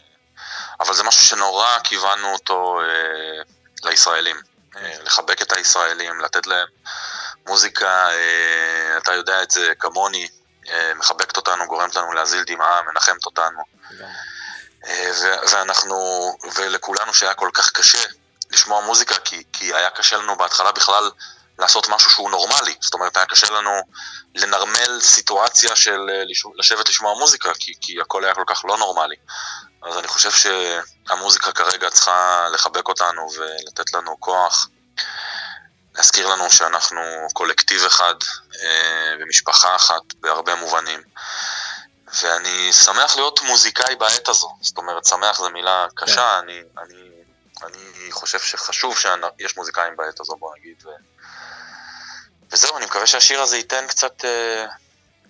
אבל 0.81 0.95
זה 0.95 1.03
משהו 1.03 1.23
שנורא 1.23 1.79
כיוונו 1.85 2.33
אותו 2.33 2.81
אה, 2.81 3.43
לישראלים. 3.91 4.37
אה, 4.77 4.97
לחבק 5.03 5.43
את 5.43 5.53
הישראלים, 5.53 6.21
לתת 6.21 6.47
להם 6.47 6.67
מוזיקה, 7.47 8.09
אה, 8.11 8.99
אתה 8.99 9.15
יודע 9.15 9.43
את 9.43 9.51
זה 9.51 9.73
כמוני, 9.79 10.29
אה, 10.69 10.93
מחבקת 10.95 11.37
אותנו, 11.37 11.67
גורמת 11.67 11.95
לנו 11.97 12.13
להזיל 12.13 12.45
דמעה, 12.47 12.83
מנחמת 12.83 13.27
אותנו. 13.27 13.59
אה, 14.87 15.11
ואנחנו, 15.53 15.97
ולכולנו 16.57 17.15
שהיה 17.15 17.35
כל 17.35 17.51
כך 17.55 17.71
קשה 17.71 17.99
לשמוע 18.51 18.81
מוזיקה, 18.81 19.15
כי, 19.25 19.43
כי 19.53 19.75
היה 19.75 19.91
קשה 19.91 20.17
לנו 20.17 20.37
בהתחלה 20.37 20.73
בכלל 20.73 21.11
לעשות 21.59 21.89
משהו 21.89 22.11
שהוא 22.11 22.31
נורמלי. 22.31 22.75
זאת 22.81 22.95
אומרת, 22.95 23.17
היה 23.17 23.27
קשה 23.27 23.51
לנו 23.51 23.71
לנרמל 24.35 25.01
סיטואציה 25.01 25.77
של 25.77 26.11
אה, 26.11 26.23
לש- 26.25 26.53
לשבת 26.59 26.89
לשמוע 26.89 27.19
מוזיקה, 27.19 27.51
כי, 27.59 27.73
כי 27.81 28.01
הכל 28.01 28.25
היה 28.25 28.35
כל 28.35 28.45
כך 28.47 28.65
לא 28.65 28.79
נורמלי. 28.79 29.17
אז 29.83 29.99
אני 29.99 30.09
חושב 30.09 30.31
שהמוזיקה 30.31 31.53
כרגע 31.53 31.91
צריכה 31.91 32.49
לחבק 32.53 32.89
אותנו 32.89 33.29
ולתת 33.37 33.93
לנו 33.93 34.21
כוח, 34.21 34.69
להזכיר 35.95 36.27
לנו 36.29 36.51
שאנחנו 36.51 37.03
קולקטיב 37.33 37.85
אחד 37.85 38.15
אה, 38.63 39.15
ומשפחה 39.21 39.77
אחת 39.77 40.03
בהרבה 40.21 40.55
מובנים. 40.55 41.03
ואני 42.23 42.73
שמח 42.73 43.17
להיות 43.17 43.43
מוזיקאי 43.43 43.97
בעת 43.97 44.29
הזו. 44.29 44.57
זאת 44.61 44.79
אומרת, 44.79 45.05
שמח 45.05 45.39
זו 45.39 45.51
מילה 45.51 45.87
קשה, 45.95 46.15
כן. 46.15 46.45
אני, 46.45 46.63
אני, 46.83 47.11
אני 47.63 48.13
חושב 48.13 48.41
שחשוב 48.41 48.99
שיש 48.99 49.57
מוזיקאים 49.57 49.97
בעת 49.97 50.21
הזו, 50.21 50.37
בוא 50.37 50.57
נגיד. 50.59 50.87
ו... 50.87 50.89
וזהו, 52.53 52.77
אני 52.77 52.87
מקווה 52.87 53.07
שהשיר 53.07 53.43
הזה 53.43 53.57
ייתן 53.57 53.87
קצת 53.87 54.25
אה, 54.25 54.67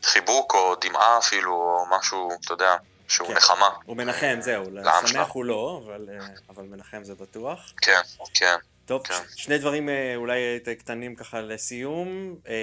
חיבוק 0.03 0.55
או 0.55 0.75
דמעה 0.81 1.19
אפילו, 1.19 1.53
או 1.53 1.87
משהו, 1.99 2.31
אתה 2.45 2.53
יודע, 2.53 2.77
שהוא 3.09 3.29
כן. 3.29 3.35
נחמה. 3.35 3.69
הוא 3.85 3.97
מנחם, 3.97 4.37
זהו, 4.41 4.71
לעם 4.71 4.85
שמח 4.85 5.11
שלנו. 5.11 5.27
הוא 5.33 5.45
לא, 5.45 5.83
אבל, 5.85 6.09
אה, 6.13 6.27
אבל 6.49 6.65
מנחם 6.65 7.05
זה 7.05 7.15
בטוח. 7.15 7.73
כן, 7.83 8.01
כן. 8.35 8.57
טוב, 8.87 9.07
כן. 9.07 9.23
שני 9.37 9.59
דברים 9.59 9.89
אה, 9.89 10.13
אולי 10.17 10.61
אה, 10.67 10.75
קטנים 10.75 11.15
ככה 11.15 11.41
לסיום. 11.41 12.37
אה, 12.49 12.55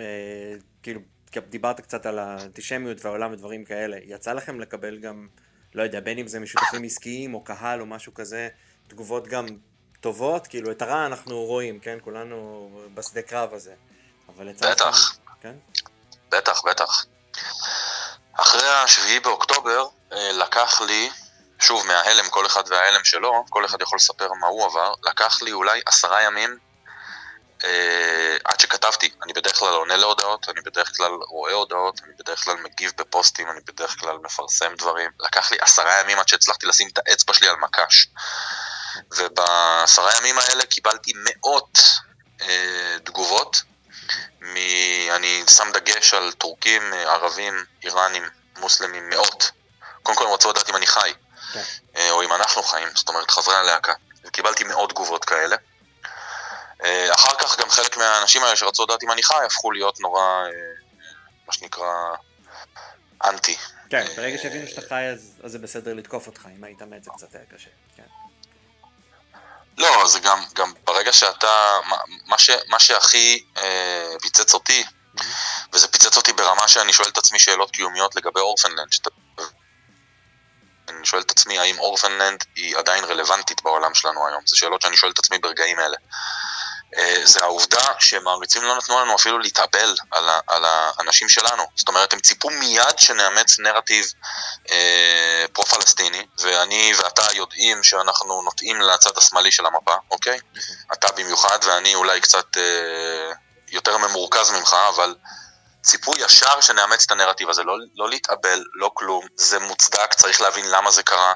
אה, 0.00 0.54
כאילו, 0.82 1.00
דיברת 1.48 1.80
קצת 1.80 2.06
על 2.06 2.18
האנטישמיות 2.18 3.04
והעולם 3.04 3.32
ודברים 3.32 3.64
כאלה. 3.64 3.96
יצא 4.04 4.32
לכם 4.32 4.60
לקבל 4.60 4.98
גם, 4.98 5.28
לא 5.74 5.82
יודע, 5.82 6.00
בין 6.00 6.18
אם 6.18 6.26
זה 6.26 6.40
משותפים 6.40 6.84
עסקיים 6.84 7.34
או 7.34 7.44
קהל 7.44 7.80
או 7.80 7.86
משהו 7.86 8.14
כזה, 8.14 8.48
תגובות 8.88 9.28
גם 9.28 9.46
טובות? 10.00 10.46
כאילו, 10.46 10.70
את 10.70 10.82
הרע 10.82 11.06
אנחנו 11.06 11.44
רואים, 11.44 11.80
כן? 11.80 11.98
כולנו 12.00 12.70
בשדה 12.94 13.22
קרב 13.22 13.54
הזה. 13.54 13.74
אבל 14.28 14.48
יצא 14.48 14.70
לכם... 14.70 14.84
בטח. 14.84 15.18
כן? 15.40 15.54
בטח, 16.30 16.62
בטח. 16.66 17.04
אחרי 18.42 18.68
השביעי 18.68 19.20
באוקטובר 19.20 19.86
אה, 20.12 20.32
לקח 20.32 20.80
לי, 20.80 21.10
שוב 21.58 21.86
מההלם, 21.86 22.28
כל 22.28 22.46
אחד 22.46 22.62
וההלם 22.66 23.04
שלו, 23.04 23.44
כל 23.50 23.64
אחד 23.64 23.82
יכול 23.82 23.96
לספר 23.96 24.28
מה 24.40 24.46
הוא 24.46 24.66
עבר, 24.66 24.94
לקח 25.02 25.42
לי 25.42 25.52
אולי 25.52 25.80
עשרה 25.86 26.22
ימים 26.22 26.58
אה, 27.64 28.36
עד 28.44 28.60
שכתבתי. 28.60 29.10
אני 29.22 29.32
בדרך 29.32 29.58
כלל 29.58 29.74
עונה 29.74 29.96
להודעות, 29.96 30.48
אני 30.48 30.60
בדרך 30.60 30.96
כלל 30.96 31.12
רואה 31.28 31.52
הודעות, 31.52 32.00
אני 32.04 32.12
בדרך 32.18 32.44
כלל 32.44 32.56
מגיב 32.56 32.92
בפוסטים, 32.98 33.50
אני 33.50 33.60
בדרך 33.66 34.00
כלל 34.00 34.16
מפרסם 34.22 34.74
דברים. 34.74 35.10
לקח 35.20 35.52
לי 35.52 35.58
עשרה 35.60 36.00
ימים 36.00 36.18
עד 36.18 36.28
שהצלחתי 36.28 36.66
לשים 36.66 36.88
את 36.92 36.98
האצבע 36.98 37.34
שלי 37.34 37.48
על 37.48 37.56
מקש. 37.56 38.08
ובעשרה 39.16 40.10
ימים 40.18 40.38
האלה 40.38 40.66
קיבלתי 40.66 41.12
מאות 41.16 41.78
אה, 42.42 42.96
תגובות. 43.04 43.69
מ... 44.40 44.56
אני 45.10 45.42
שם 45.50 45.70
דגש 45.74 46.14
על 46.14 46.32
טורקים, 46.32 46.92
אה, 46.92 47.12
ערבים, 47.12 47.64
איראנים, 47.82 48.22
מוסלמים, 48.58 49.08
מאות. 49.08 49.50
קודם 50.02 50.18
כל 50.18 50.26
הם 50.26 50.32
רצו 50.32 50.50
לדעת 50.50 50.70
אם 50.70 50.76
אני 50.76 50.86
חי, 50.86 51.12
כן. 51.52 51.62
אה, 51.96 52.10
או 52.10 52.22
אם 52.22 52.32
אנחנו 52.32 52.62
חיים, 52.62 52.88
זאת 52.94 53.08
אומרת 53.08 53.30
חברי 53.30 53.54
הלהקה. 53.54 53.92
וקיבלתי 54.24 54.64
מאות 54.64 54.90
תגובות 54.90 55.24
כאלה. 55.24 55.56
אה, 56.84 57.14
אחר 57.14 57.34
כך 57.38 57.60
גם 57.60 57.70
חלק 57.70 57.96
מהאנשים 57.96 58.44
האלה 58.44 58.56
שרצו 58.56 58.84
לדעת 58.84 59.02
אם 59.02 59.12
אני 59.12 59.22
חי, 59.22 59.44
הפכו 59.46 59.70
להיות 59.70 60.00
נורא, 60.00 60.22
מה 61.46 61.52
שנקרא, 61.52 62.14
אנטי. 63.24 63.56
כן, 63.90 64.04
ברגע 64.16 64.38
שהבינו 64.38 64.68
שאתה 64.68 64.80
חי, 64.88 65.02
אז, 65.12 65.40
אז 65.42 65.52
זה 65.52 65.58
בסדר 65.58 65.94
לתקוף 65.94 66.26
אותך. 66.26 66.48
אם 66.58 66.64
היית 66.64 66.82
מת 66.82 67.04
זה 67.04 67.10
קצת 67.16 67.34
היה 67.34 67.44
קשה. 67.54 67.70
לא, 69.80 70.06
זה 70.06 70.20
גם, 70.20 70.42
גם 70.54 70.72
ברגע 70.84 71.12
שאתה, 71.12 71.78
מה, 71.86 71.96
מה, 72.26 72.38
ש, 72.38 72.50
מה 72.68 72.78
שהכי 72.78 73.44
אה, 73.56 74.12
פיצץ 74.22 74.54
אותי, 74.54 74.84
וזה 75.72 75.88
פיצץ 75.88 76.16
אותי 76.16 76.32
ברמה 76.32 76.68
שאני 76.68 76.92
שואל 76.92 77.08
את 77.08 77.18
עצמי 77.18 77.38
שאלות 77.38 77.70
קיומיות 77.70 78.16
לגבי 78.16 78.40
אורפנלנד. 78.40 78.92
שאתה, 78.92 79.10
אני 80.88 81.06
שואל 81.06 81.22
את 81.22 81.30
עצמי 81.30 81.58
האם 81.58 81.78
אורפנלנד 81.78 82.44
היא 82.56 82.76
עדיין 82.76 83.04
רלוונטית 83.04 83.62
בעולם 83.62 83.94
שלנו 83.94 84.26
היום. 84.26 84.42
זה 84.46 84.56
שאלות 84.56 84.82
שאני 84.82 84.96
שואל 84.96 85.12
את 85.12 85.18
עצמי 85.18 85.38
ברגעים 85.38 85.80
אלה. 85.80 85.96
אה, 86.98 87.20
זה 87.24 87.40
העובדה 87.42 87.84
שמעריצים 87.98 88.62
לא 88.62 88.76
נתנו 88.76 89.00
לנו 89.00 89.16
אפילו 89.16 89.38
להתאבל 89.38 89.94
על, 90.10 90.28
ה, 90.28 90.40
על 90.46 90.64
האנשים 90.64 91.28
שלנו. 91.28 91.62
זאת 91.76 91.88
אומרת, 91.88 92.12
הם 92.12 92.20
ציפו 92.20 92.50
מיד 92.50 92.98
שנאמץ 92.98 93.58
נרטיב 93.58 94.04
אה, 94.70 95.44
פרו-פלסטיני, 95.52 96.26
ואני 96.38 96.92
ואתה 96.98 97.22
יודעים 97.32 97.82
שאנחנו 97.82 98.42
נוטים 98.42 98.80
לצד 98.80 99.18
השמאלי 99.18 99.52
של 99.52 99.66
המפה, 99.66 99.94
אוקיי? 100.10 100.38
אתה 100.92 101.08
במיוחד, 101.16 101.58
ואני 101.62 101.94
אולי 101.94 102.20
קצת 102.20 102.56
אה, 102.56 103.32
יותר 103.68 103.96
ממורכז 103.96 104.50
ממך, 104.50 104.76
אבל 104.94 105.14
ציפו 105.82 106.12
ישר 106.16 106.60
שנאמץ 106.60 107.04
את 107.06 107.10
הנרטיב 107.10 107.50
הזה, 107.50 107.62
לא, 107.62 107.74
לא 107.96 108.08
להתאבל, 108.08 108.64
לא 108.74 108.90
כלום, 108.94 109.26
זה 109.36 109.58
מוצדק, 109.58 110.14
צריך 110.14 110.40
להבין 110.40 110.70
למה 110.70 110.90
זה 110.90 111.02
קרה, 111.02 111.32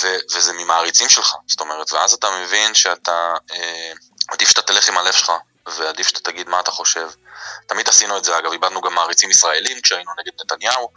ו, 0.00 0.16
וזה 0.34 0.52
ממעריצים 0.52 1.08
שלך, 1.08 1.34
זאת 1.46 1.60
אומרת, 1.60 1.92
ואז 1.92 2.12
אתה 2.12 2.30
מבין 2.30 2.74
שאתה, 2.74 3.34
אה, 3.52 3.92
עדיף 4.32 4.48
שאתה 4.48 4.62
תלך 4.62 4.88
עם 4.88 4.98
הלב 4.98 5.12
שלך, 5.12 5.32
ועדיף 5.66 6.08
שאתה 6.08 6.20
תגיד 6.20 6.48
מה 6.48 6.60
אתה 6.60 6.70
חושב. 6.70 7.08
תמיד 7.66 7.88
עשינו 7.88 8.18
את 8.18 8.24
זה, 8.24 8.38
אגב, 8.38 8.52
איבדנו 8.52 8.80
גם 8.80 8.94
מעריצים 8.94 9.30
ישראלים 9.30 9.80
כשהיינו 9.80 10.10
נגד 10.18 10.32
נתניהו, 10.40 10.88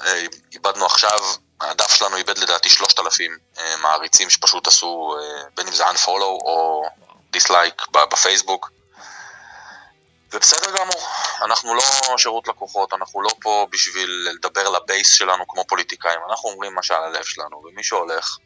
אה, 0.00 0.22
איבדנו 0.52 0.86
עכשיו, 0.86 1.20
הדף 1.60 1.94
שלנו 1.94 2.16
איבד 2.16 2.38
לדעתי 2.38 2.70
3,000 2.70 3.38
אה, 3.58 3.76
מעריצים 3.76 4.30
שפשוט 4.30 4.66
עשו, 4.66 5.16
אה, 5.18 5.42
בין 5.56 5.66
אם 5.66 5.72
זה 5.72 5.86
unfollow 5.86 6.38
או 6.44 6.84
dislike 7.30 7.82
בפייסבוק. 7.92 8.70
ובסדר 10.32 10.70
גמור, 10.76 11.08
אנחנו 11.42 11.74
לא 11.74 11.82
שירות 12.18 12.48
לקוחות, 12.48 12.92
אנחנו 12.92 13.22
לא 13.22 13.30
פה 13.42 13.66
בשביל 13.70 14.28
לדבר 14.34 14.68
ל 14.68 14.77
base 14.77 15.12
שלנו 15.12 15.48
כמו 15.48 15.64
פוליטיקאים, 15.64 16.20
אנחנו 16.30 16.50
אומרים 16.50 16.74
מה 16.74 16.82
שעל 16.82 17.04
הלב 17.04 17.24
שלנו, 17.24 17.62
ומי 17.64 17.84
שהולך, 17.84 18.38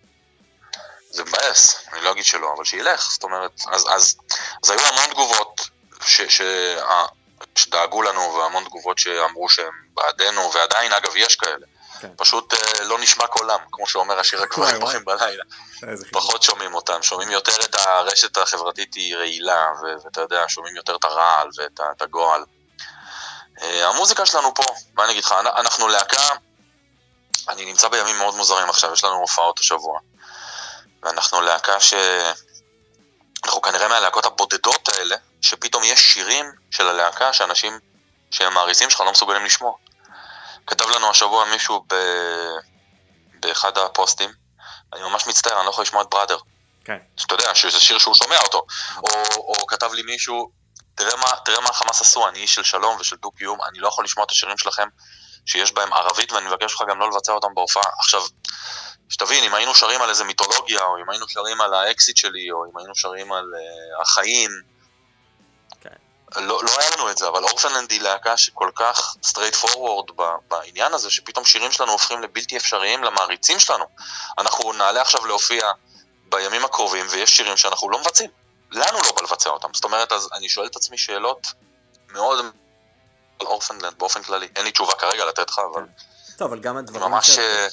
זה 1.13 1.25
מבאס, 1.25 1.77
אני 1.93 2.01
לא 2.01 2.11
אגיד 2.13 2.25
שלא, 2.25 2.55
אבל 2.57 2.65
שילך, 2.65 3.11
זאת 3.11 3.23
אומרת, 3.23 3.51
אז, 3.73 3.87
אז, 3.95 4.17
אז 4.65 4.71
היו 4.71 4.81
המון 4.81 5.11
תגובות 5.11 5.69
ש, 6.07 6.21
ש, 6.23 6.43
שדאגו 7.57 8.03
לנו, 8.03 8.35
והמון 8.35 8.65
תגובות 8.65 8.99
שאמרו 8.99 9.49
שהם 9.49 9.73
בעדנו, 9.95 10.51
ועדיין, 10.55 10.93
אגב, 10.93 11.17
יש 11.17 11.37
כאלה. 11.37 11.67
כן. 12.01 12.09
פשוט 12.17 12.55
אה, 12.55 12.85
לא 12.85 12.99
נשמע 12.99 13.27
קולם, 13.27 13.59
כמו 13.73 13.87
שאומר 13.87 14.19
השיר 14.21 14.45
וואי. 14.57 14.79
בוכים 14.79 15.05
בלילה. 15.09 15.45
חיבור. 15.81 15.97
פחות 16.13 16.43
שומעים 16.43 16.75
אותם, 16.75 17.03
שומעים 17.03 17.31
יותר 17.31 17.65
את 17.65 17.75
הרשת 17.79 18.37
החברתית 18.37 18.95
היא 18.95 19.17
רעילה, 19.17 19.67
ו- 19.83 20.05
ואתה 20.05 20.21
יודע, 20.21 20.45
שומעים 20.49 20.77
יותר 20.77 20.97
את 20.97 21.05
הרעל 21.05 21.49
ואת 21.59 22.03
הגועל. 22.03 22.45
אה, 23.63 23.89
המוזיקה 23.89 24.27
שלנו 24.27 24.55
פה, 24.55 24.63
מה 24.95 25.05
אני 25.05 25.13
אגיד 25.13 25.25
לך, 25.25 25.33
אנ- 25.33 25.57
אנחנו 25.61 25.89
להקה, 25.89 26.29
אני 27.49 27.65
נמצא 27.65 27.89
בימים 27.89 28.19
מאוד 28.19 28.35
מוזרים 28.35 28.69
עכשיו, 28.71 28.93
יש 28.93 29.05
לנו 29.05 29.15
הופעות 29.15 29.59
השבוע. 29.59 29.99
ואנחנו 31.03 31.41
להקה 31.41 31.81
ש... 31.81 31.95
אנחנו 33.45 33.63
כנראה 33.63 33.89
מהלהקות 33.89 34.27
הבודדות 34.27 34.89
האלה, 34.89 35.17
שפתאום 35.41 35.85
יש 35.85 36.13
שירים 36.13 36.47
של 36.71 36.89
הלהקה 36.89 37.33
שאנשים 37.33 37.79
שהם 38.31 38.55
מעריצים 38.55 38.91
שלך 38.91 39.01
לא 39.01 39.13
מסוגלים 39.13 39.45
לשמוע. 39.45 39.73
כתב 40.67 40.89
לנו 40.89 41.11
השבוע 41.11 41.45
מישהו 41.45 41.85
ב... 41.89 41.95
באחד 43.41 43.79
הפוסטים, 43.79 44.31
אני 44.93 45.03
ממש 45.03 45.27
מצטער, 45.27 45.57
אני 45.57 45.65
לא 45.65 45.71
יכול 45.71 45.83
לשמוע 45.83 46.03
את 46.03 46.11
Brother. 46.11 46.39
כן. 46.85 46.97
שאתה 47.17 47.35
יודע, 47.35 47.55
שזה 47.55 47.81
שיר 47.81 47.99
שהוא 47.99 48.15
שומע 48.15 48.39
אותו. 48.39 48.67
או, 48.97 49.23
או 49.37 49.67
כתב 49.67 49.93
לי 49.93 50.03
מישהו, 50.03 50.51
תראה 50.95 51.17
מה, 51.17 51.31
תראה 51.45 51.61
מה 51.61 51.69
החמאס 51.69 52.01
עשו, 52.01 52.29
אני 52.29 52.39
איש 52.39 52.55
של 52.55 52.63
שלום 52.63 52.97
ושל 53.01 53.17
דו-קיום, 53.17 53.59
אני 53.69 53.79
לא 53.79 53.89
יכול 53.89 54.05
לשמוע 54.05 54.27
את 54.27 54.31
השירים 54.31 54.59
שלכם 54.59 54.89
שיש 55.47 55.73
בהם 55.73 55.93
ערבית, 55.93 56.33
ואני 56.33 56.47
מבקש 56.47 56.73
ממך 56.73 56.91
גם 56.91 57.01
לא 57.01 57.11
לבצע 57.11 57.33
אותם 57.33 57.55
בהופעה. 57.55 57.91
עכשיו, 57.99 58.23
שתבין, 59.13 59.45
אם 59.45 59.55
היינו 59.55 59.75
שרים 59.75 60.03
על 60.03 60.11
איזה 60.11 60.25
מיתולוגיה, 60.25 60.83
או 60.85 60.99
אם 60.99 61.11
היינו 61.11 61.29
שרים 61.29 61.61
על 61.61 61.75
האקסית 61.75 62.17
שלי, 62.17 62.51
או 62.51 62.65
אם 62.65 62.79
היינו 62.79 62.95
שרים 62.97 63.33
על 63.33 63.45
אה, 63.45 64.03
החיים, 64.03 64.51
כן. 65.81 65.91
לא, 66.37 66.61
לא 66.65 66.71
היה 66.79 66.91
לנו 66.97 67.11
את 67.11 67.19
זה, 67.19 67.29
אבל 67.29 67.45
Orphaned 67.45 67.75
Land 67.75 67.91
היא 67.91 68.01
להקה 68.01 68.37
שכל 68.37 68.71
כך 68.75 69.17
straightforward 69.23 70.11
בעניין 70.49 70.95
הזה, 70.95 71.11
שפתאום 71.11 71.45
שירים 71.45 71.73
שלנו 71.73 71.93
הופכים 71.93 72.23
לבלתי 72.23 72.57
אפשריים 72.57 73.05
למעריצים 73.05 73.61
שלנו. 73.61 73.85
אנחנו 74.39 74.73
נעלה 74.73 75.01
עכשיו 75.01 75.27
להופיע 75.27 75.71
בימים 76.29 76.65
הקרובים, 76.65 77.07
ויש 77.11 77.37
שירים 77.37 77.57
שאנחנו 77.57 77.91
לא 77.91 77.99
מבצעים. 77.99 78.31
לנו 78.71 78.99
לא 79.05 79.13
בא 79.17 79.23
לבצע 79.23 79.51
אותם. 79.51 79.69
זאת 79.75 79.85
אומרת, 79.85 80.13
אז 80.13 80.29
אני 80.33 80.49
שואל 80.49 80.67
את 80.67 80.77
עצמי 80.77 80.99
שאלות 80.99 81.47
מאוד 82.09 82.39
על 83.41 83.47
אורפנלנד 83.47 83.95
באופן 83.99 84.23
כללי. 84.23 84.49
אין 84.57 84.65
לי 84.65 84.73
תשובה 84.73 84.93
כרגע 84.95 85.25
לתת 85.25 85.51
לך, 85.51 85.61
אבל 85.75 85.83
טוב, 86.39 86.49
אבל 86.53 86.61
גם 86.61 86.77
הדברים 86.77 87.03
ממש... 87.03 87.27
שאת- 87.27 87.39
אה, 87.39 87.69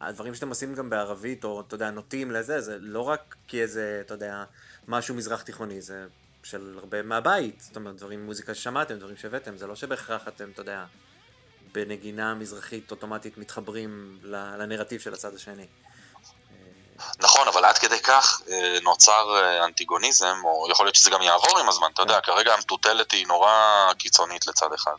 הדברים 0.00 0.34
שאתם 0.34 0.48
עושים 0.48 0.74
גם 0.74 0.90
בערבית, 0.90 1.44
או 1.44 1.60
אתה 1.60 1.74
יודע, 1.74 1.90
נוטים 1.90 2.30
לזה, 2.30 2.60
זה 2.60 2.76
לא 2.80 3.02
רק 3.02 3.36
כי 3.46 3.62
איזה, 3.62 3.98
אתה 4.06 4.14
יודע, 4.14 4.44
משהו 4.88 5.14
מזרח 5.14 5.42
תיכוני, 5.42 5.80
זה 5.80 6.06
של 6.42 6.78
הרבה 6.78 7.02
מהבית. 7.02 7.60
זאת 7.60 7.76
אומרת, 7.76 7.96
דברים, 7.96 8.26
מוזיקה 8.26 8.54
ששמעתם, 8.54 8.94
דברים 8.94 9.16
שהבאתם, 9.16 9.56
זה 9.56 9.66
לא 9.66 9.76
שבהכרח 9.76 10.28
אתם, 10.28 10.50
אתה 10.50 10.60
יודע, 10.60 10.84
בנגינה 11.72 12.34
מזרחית 12.34 12.90
אוטומטית 12.90 13.38
מתחברים 13.38 14.18
לנרטיב 14.22 15.00
של 15.00 15.14
הצד 15.14 15.34
השני. 15.34 15.66
נכון, 17.18 17.48
אבל 17.48 17.64
עד 17.64 17.78
כדי 17.78 18.00
כך 18.00 18.40
אה, 18.50 18.78
נוצר 18.82 19.36
אה, 19.36 19.64
אנטיגוניזם, 19.64 20.36
או 20.44 20.66
יכול 20.70 20.86
להיות 20.86 20.96
שזה 20.96 21.10
גם 21.10 21.22
יעבור 21.22 21.58
עם 21.58 21.68
הזמן, 21.68 21.88
אתה 21.94 22.02
יודע, 22.02 22.20
כרגע 22.20 22.54
המטוטלת 22.54 23.12
היא 23.12 23.26
נורא 23.26 23.52
קיצונית 23.98 24.46
לצד 24.46 24.72
אחד. 24.72 24.94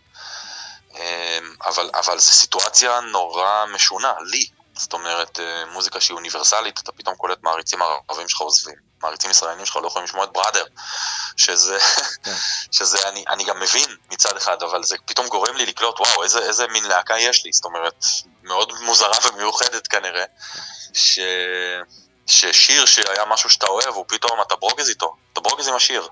אה, 0.95 1.39
אבל, 1.65 1.89
אבל 1.93 2.19
זו 2.19 2.31
סיטואציה 2.31 2.99
נורא 2.99 3.65
משונה, 3.73 4.13
לי. 4.31 4.58
זאת 4.79 4.93
אומרת, 4.93 5.39
אה, 5.39 5.65
מוזיקה 5.65 6.01
שהיא 6.01 6.15
אוניברסלית, 6.15 6.79
אתה 6.79 6.91
פתאום 6.91 7.15
קולט 7.15 7.43
מעריצים 7.43 7.79
ערבים 8.09 8.29
שלך 8.29 8.41
עוזבים. 8.41 8.75
מעריצים 9.01 9.31
ישראלים 9.31 9.65
שלך 9.65 9.75
לא 9.75 9.87
יכולים 9.87 10.05
לשמוע 10.05 10.23
את 10.23 10.33
בראדר, 10.33 10.63
שזה, 11.37 11.77
כן. 12.23 12.33
שזה 12.77 13.09
אני, 13.09 13.23
אני 13.29 13.43
גם 13.43 13.59
מבין 13.59 13.95
מצד 14.11 14.37
אחד, 14.37 14.63
אבל 14.63 14.83
זה 14.83 14.95
פתאום 15.05 15.27
גורם 15.27 15.55
לי 15.55 15.65
לקלוט, 15.65 15.99
וואו, 15.99 16.23
איזה, 16.23 16.39
איזה 16.39 16.67
מין 16.67 16.83
להקה 16.83 17.19
יש 17.19 17.45
לי, 17.45 17.53
זאת 17.53 17.65
אומרת, 17.65 18.05
מאוד 18.43 18.73
מוזרה 18.81 19.17
ומיוחדת 19.27 19.87
כנראה, 19.87 20.23
ש... 20.93 21.19
ששיר 22.27 22.85
שהיה 22.85 23.25
משהו 23.25 23.49
שאתה 23.49 23.67
אוהב, 23.67 23.93
הוא 23.93 24.05
פתאום, 24.07 24.41
אתה 24.41 24.55
ברוגז 24.55 24.89
איתו, 24.89 25.15
אתה 25.33 25.41
ברוגז 25.41 25.67
עם 25.67 25.75
השיר. 25.75 26.07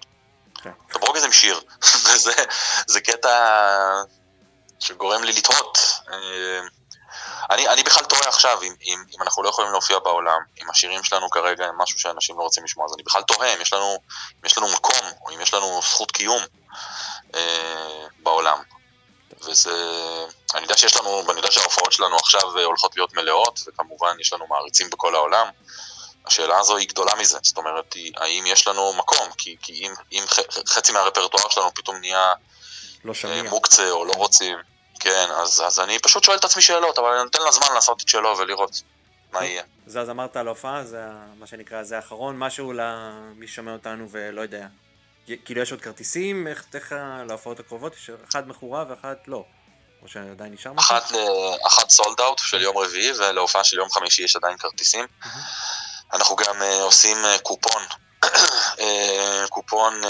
כן. 0.56 0.72
אתה 0.92 1.00
ברוגז 1.00 1.24
עם 1.24 1.32
שיר, 1.32 1.62
וזה 2.06 2.34
זה 2.88 3.02
קטע 3.02 3.58
שגורם 4.80 5.24
לי 5.24 5.34
לתהות. 5.34 5.78
אני, 7.52 7.68
אני 7.68 7.84
בכלל 7.84 8.04
תוהה 8.06 8.28
עכשיו, 8.28 8.62
אם, 8.64 8.74
אם, 8.86 9.04
אם 9.16 9.22
אנחנו 9.22 9.44
לא 9.44 9.50
יכולים 9.50 9.72
להופיע 9.72 10.00
בעולם, 10.00 10.40
אם 10.64 10.70
השירים 10.70 11.04
שלנו 11.04 11.30
כרגע 11.30 11.66
הם 11.66 11.78
משהו 11.78 12.00
שאנשים 12.00 12.38
לא 12.38 12.44
רוצים 12.44 12.64
לשמוע, 12.64 12.86
אז 12.86 12.94
אני 12.94 13.04
בכלל 13.04 13.22
תוהה 13.22 13.54
אם 13.54 13.62
יש 13.62 13.74
לנו, 13.74 13.98
אם 14.34 14.46
יש 14.46 14.58
לנו 14.58 14.68
מקום, 14.68 15.12
או 15.22 15.36
אם 15.36 15.42
יש 15.42 15.54
לנו 15.54 15.82
זכות 15.84 16.12
קיום 16.12 16.42
אה, 17.36 18.06
בעולם. 18.24 18.58
וזה, 19.46 19.72
אני 20.56 20.64
יודע 20.64 20.78
שיש 20.78 20.96
לנו, 20.96 21.32
אני 21.32 21.38
יודע 21.38 21.52
שההופעות 21.52 21.92
שלנו 21.92 22.16
עכשיו 22.16 22.58
אה, 22.58 22.64
הולכות 22.64 22.96
להיות 22.96 23.14
מלאות, 23.14 23.60
וכמובן 23.68 24.18
יש 24.20 24.34
לנו 24.34 24.48
מעריצים 24.48 24.90
בכל 24.90 25.16
העולם. 25.16 25.48
השאלה 26.26 26.60
הזו 26.60 26.78
היא 26.78 26.88
גדולה 26.88 27.16
מזה, 27.16 27.40
זאת 27.44 27.58
אומרת, 27.58 27.94
היא, 27.94 28.12
האם 28.18 28.46
יש 28.48 28.68
לנו 28.68 28.94
מקום? 28.94 29.28
כי, 29.38 29.56
כי 29.62 29.74
אם, 29.74 29.94
אם 30.12 30.24
ח- 30.28 30.70
חצי 30.70 30.92
מהרפרטואר 30.92 31.50
שלנו 31.50 31.74
פתאום 31.74 31.96
נהיה 31.96 32.34
לא 33.04 33.10
אה, 33.12 33.16
שמיע. 33.16 33.44
מוקצה 33.44 33.90
או 33.90 34.06
לא 34.06 34.14
רוצים, 34.14 34.58
כן, 35.00 35.28
אז, 35.32 35.62
אז 35.66 35.80
אני 35.80 36.00
פשוט 36.00 36.24
שואל 36.24 36.38
את 36.38 36.46
עצמי 36.46 36.62
שאלות, 36.62 37.00
אבל 37.00 37.08
אני 37.08 37.24
נותן 37.24 37.42
לה 37.42 37.52
זמן 37.52 37.68
לעשות 37.74 38.02
את 38.02 38.08
שלו 38.08 38.38
ולראות 38.38 38.82
מה 39.32 39.46
יהיה. 39.46 39.64
זה 39.86 40.02
אז 40.02 40.10
אמרת 40.10 40.38
על 40.38 40.48
ההופעה, 40.48 40.84
זה 40.84 41.06
מה 41.40 41.48
שנקרא, 41.48 41.84
זה 41.84 41.96
האחרון, 41.96 42.38
משהו 42.38 42.74
למי 42.74 43.48
ששומע 43.48 43.74
אותנו 43.74 44.08
ולא 44.12 44.42
יודע. 44.42 44.68
כאילו 45.46 45.62
יש 45.62 45.72
עוד 45.72 45.82
כרטיסים, 45.82 46.48
איך, 46.48 46.66
איך 46.74 46.96
להופעות 47.28 47.60
הקרובות? 47.60 47.96
יש 47.96 48.10
אחד 48.30 48.48
מכורה 48.48 48.86
ואחת 48.90 49.18
לא. 49.28 49.44
או 50.02 50.08
שעדיין 50.08 50.54
נשאר 50.54 50.74
משהו? 50.74 50.98
אחת, 50.98 51.12
אה, 51.12 51.68
אחת 51.68 51.90
סולד 51.90 52.22
אאוט 52.22 52.40
של 52.40 52.62
יום 52.62 52.78
רביעי, 52.78 53.12
ולהופעה 53.12 53.64
של 53.64 53.78
יום 53.78 53.90
חמישי 53.90 54.24
יש 54.24 54.36
עדיין 54.36 54.58
כרטיסים. 54.58 55.06
אנחנו 56.14 56.36
גם 56.36 56.62
אה, 56.62 56.82
עושים 56.82 57.26
אה, 57.26 57.40
קופון, 57.40 57.82
קופון 59.50 60.02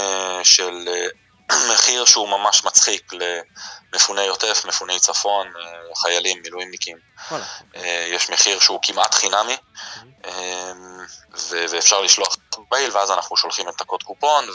של 0.43 0.89
מחיר 1.51 2.05
שהוא 2.05 2.29
ממש 2.29 2.63
מצחיק 2.63 3.11
למפוני 3.93 4.27
עוטף, 4.27 4.65
מפוני 4.65 4.99
צפון, 4.99 5.47
אה, 5.47 5.95
חיילים, 5.95 6.41
מילואימניקים. 6.41 6.97
אה, 7.75 8.07
יש 8.09 8.29
מחיר 8.29 8.59
שהוא 8.59 8.79
כמעט 8.81 9.13
חינמי, 9.13 9.57
אה, 10.25 10.71
ו- 11.37 11.65
ואפשר 11.69 12.01
לשלוח 12.01 12.35
מייל, 12.71 12.91
ואז 12.93 13.11
אנחנו 13.11 13.37
שולחים 13.37 13.69
את 13.69 13.81
הקוד 13.81 14.03
קופון, 14.03 14.45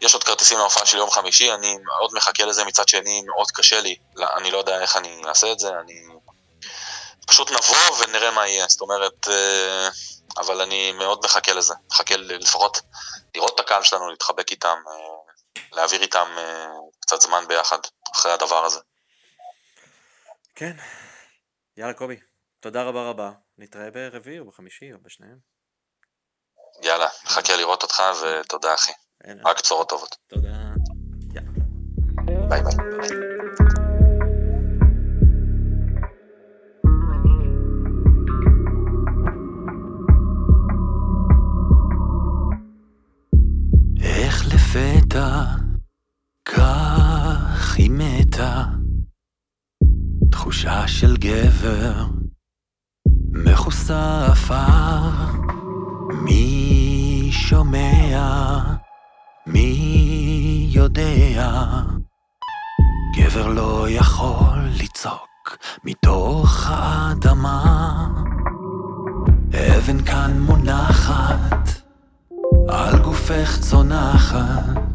ויש 0.00 0.14
עוד 0.14 0.24
כרטיסים 0.24 0.58
להופעה 0.58 0.86
של 0.86 0.98
יום 0.98 1.10
חמישי, 1.10 1.52
אני 1.52 1.76
מאוד 1.84 2.10
מחכה 2.14 2.44
לזה, 2.44 2.64
מצד 2.64 2.88
שני 2.88 3.22
מאוד 3.26 3.50
קשה 3.50 3.80
לי, 3.80 3.96
לא, 4.16 4.26
אני 4.36 4.50
לא 4.50 4.58
יודע 4.58 4.80
איך 4.80 4.96
אני 4.96 5.22
אעשה 5.28 5.52
את 5.52 5.58
זה, 5.58 5.68
אני... 5.84 5.94
פשוט 7.26 7.50
נבוא 7.50 7.96
ונראה 7.98 8.30
מה 8.30 8.48
יהיה, 8.48 8.66
זאת 8.68 8.80
אומרת, 8.80 9.28
אה, 9.28 9.88
אבל 10.38 10.60
אני 10.60 10.92
מאוד 10.92 11.20
מחכה 11.24 11.52
לזה, 11.52 11.74
מחכה 11.90 12.16
לפחות 12.16 12.80
לראות 13.34 13.54
את 13.54 13.60
הקהל 13.60 13.82
שלנו, 13.82 14.10
להתחבק 14.10 14.50
איתם, 14.50 14.76
אה, 14.88 14.92
להעביר 15.72 16.02
איתם 16.02 16.26
אה, 16.38 16.66
קצת 17.00 17.20
זמן 17.20 17.44
ביחד, 17.48 17.78
אחרי 18.14 18.32
הדבר 18.32 18.64
הזה. 18.64 18.80
כן. 20.54 20.76
יאללה 21.76 21.94
קובי, 21.94 22.16
תודה 22.60 22.82
רבה 22.82 23.08
רבה. 23.08 23.30
נתראה 23.58 23.90
ברביעי 23.90 24.38
או 24.38 24.44
בחמישי 24.44 24.92
או 24.92 24.98
בשניהם. 25.02 25.38
יאללה, 26.82 27.08
מחכה 27.24 27.56
לראות 27.56 27.82
אותך, 27.82 28.02
ותודה 28.22 28.74
אחי. 28.74 28.92
רק 29.44 29.60
בשורות 29.62 29.88
טובות. 29.88 30.16
תודה. 30.28 30.48
ביי 32.48 32.62
ביי. 32.62 33.39
לפתע 45.10 45.44
כך 46.44 47.76
היא 47.76 47.90
מתה. 47.90 48.64
תחושה 50.30 50.88
של 50.88 51.16
גבר 51.16 52.04
מכוסה 53.32 54.26
עפר 54.26 55.10
מי 56.24 57.28
שומע 57.32 58.58
מי 59.46 60.66
יודע. 60.70 61.58
גבר 63.16 63.46
לא 63.48 63.86
יכול 63.88 64.58
לצעוק 64.82 65.56
מתוך 65.84 66.66
האדמה. 66.70 68.08
אבן 69.54 70.04
כאן 70.04 70.40
מונחת 70.40 71.80
על 72.68 72.98
גופך 72.98 73.58
צונחת, 73.60 74.89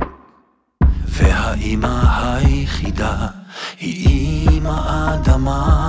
והאימא 1.17 1.99
היחידה 2.17 3.27
היא 3.79 4.49
אימא 4.49 5.13
אדמה. 5.13 5.87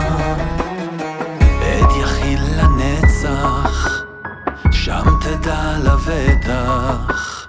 עד 1.61 1.91
יחיד 2.03 2.39
לנצח, 2.57 4.03
שם 4.71 5.05
תדע 5.21 5.79
לבטח, 5.79 7.47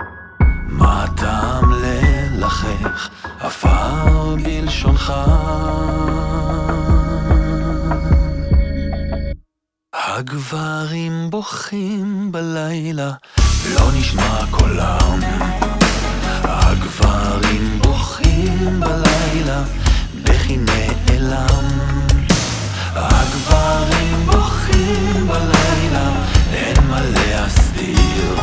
מה 0.68 1.04
הטעם 1.04 1.72
ללחך, 1.72 3.10
עפר 3.40 4.36
בלשונך. 4.36 5.14
הגברים 9.94 11.30
בוכים 11.30 12.32
בלילה, 12.32 13.12
לא 13.74 13.92
נשמע 13.98 14.40
קולם. 14.52 15.20
הגברים 16.78 17.80
בוכים 17.82 18.80
בלילה, 18.80 19.64
בכי 20.24 20.58
נעלם. 20.58 21.68
הגברים 22.96 24.26
בוכים 24.26 25.28
בלילה, 25.28 26.10
אין 26.54 26.76
מה 26.90 27.02
להסתיר. 27.02 28.36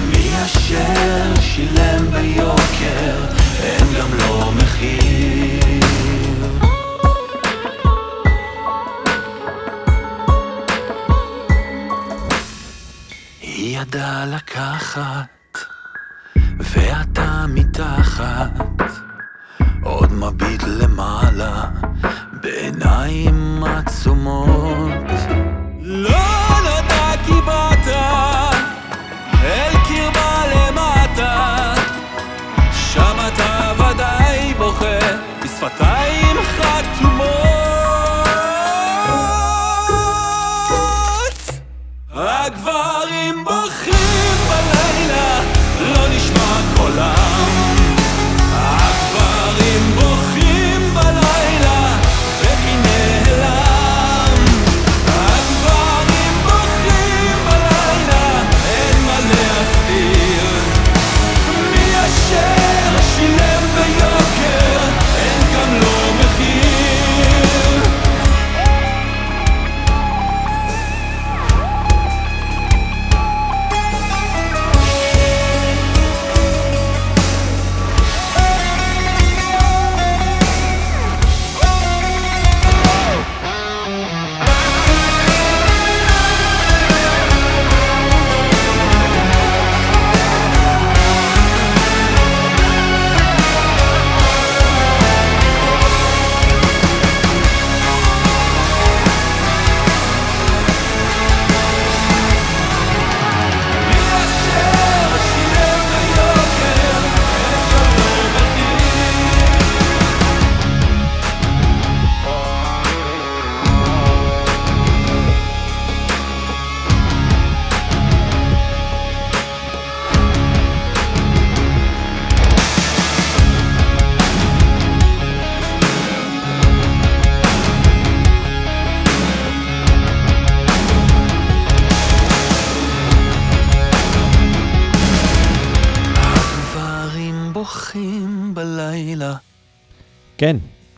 מי 0.00 0.30
אשר 0.44 1.40
שילם 1.40 2.10
ביוקר, 2.10 3.14
אין 3.62 3.86
גם 3.98 4.14
לא 4.18 4.52
מחיר. 4.56 5.62
היא 13.40 13.78
ידעה 13.80 14.26
לקחת, 14.26 15.28
מתחת, 17.48 18.50
עוד 19.82 20.12
מביט 20.12 20.62
למעלה, 20.62 21.64
בעיניים 22.32 23.64
עצומות. 23.64 25.10
לא 25.80 26.58
נודע 26.64 27.12
כי 27.26 27.32
באת, 27.46 27.88
אל 29.44 29.72
קרבה 29.88 30.44
למטה, 30.54 31.74
שם 32.72 33.16
אתה 33.28 33.72
ודאי 33.74 34.54
בוכה, 34.54 34.98
בשפתיים 35.44 36.36
חתומות. 36.56 37.01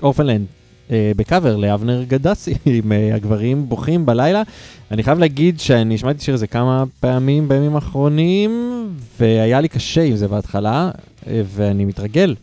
אורפנלנד, 0.05 0.47
אה, 0.91 1.13
בקאבר 1.17 1.57
לאבנר 1.57 2.03
גדסי, 2.03 2.55
עם 2.67 2.93
אה, 2.93 3.15
הגברים 3.15 3.69
בוכים 3.69 4.07
בלילה. 4.07 4.43
אני 4.91 5.03
חייב 5.03 5.19
להגיד 5.19 5.61
שאני 5.61 5.99
שמעתי 5.99 6.25
שיר 6.25 6.35
הזה 6.35 6.47
כמה 6.47 6.85
פעמים 7.01 7.49
בימים 7.49 7.75
האחרונים, 7.75 8.85
והיה 9.21 9.61
לי 9.61 9.69
קשה 9.69 10.03
עם 10.03 10.17
זה 10.17 10.29
בהתחלה, 10.29 10.91
אה, 11.27 11.43
ואני 11.45 11.85
מתרגל. 11.85 12.35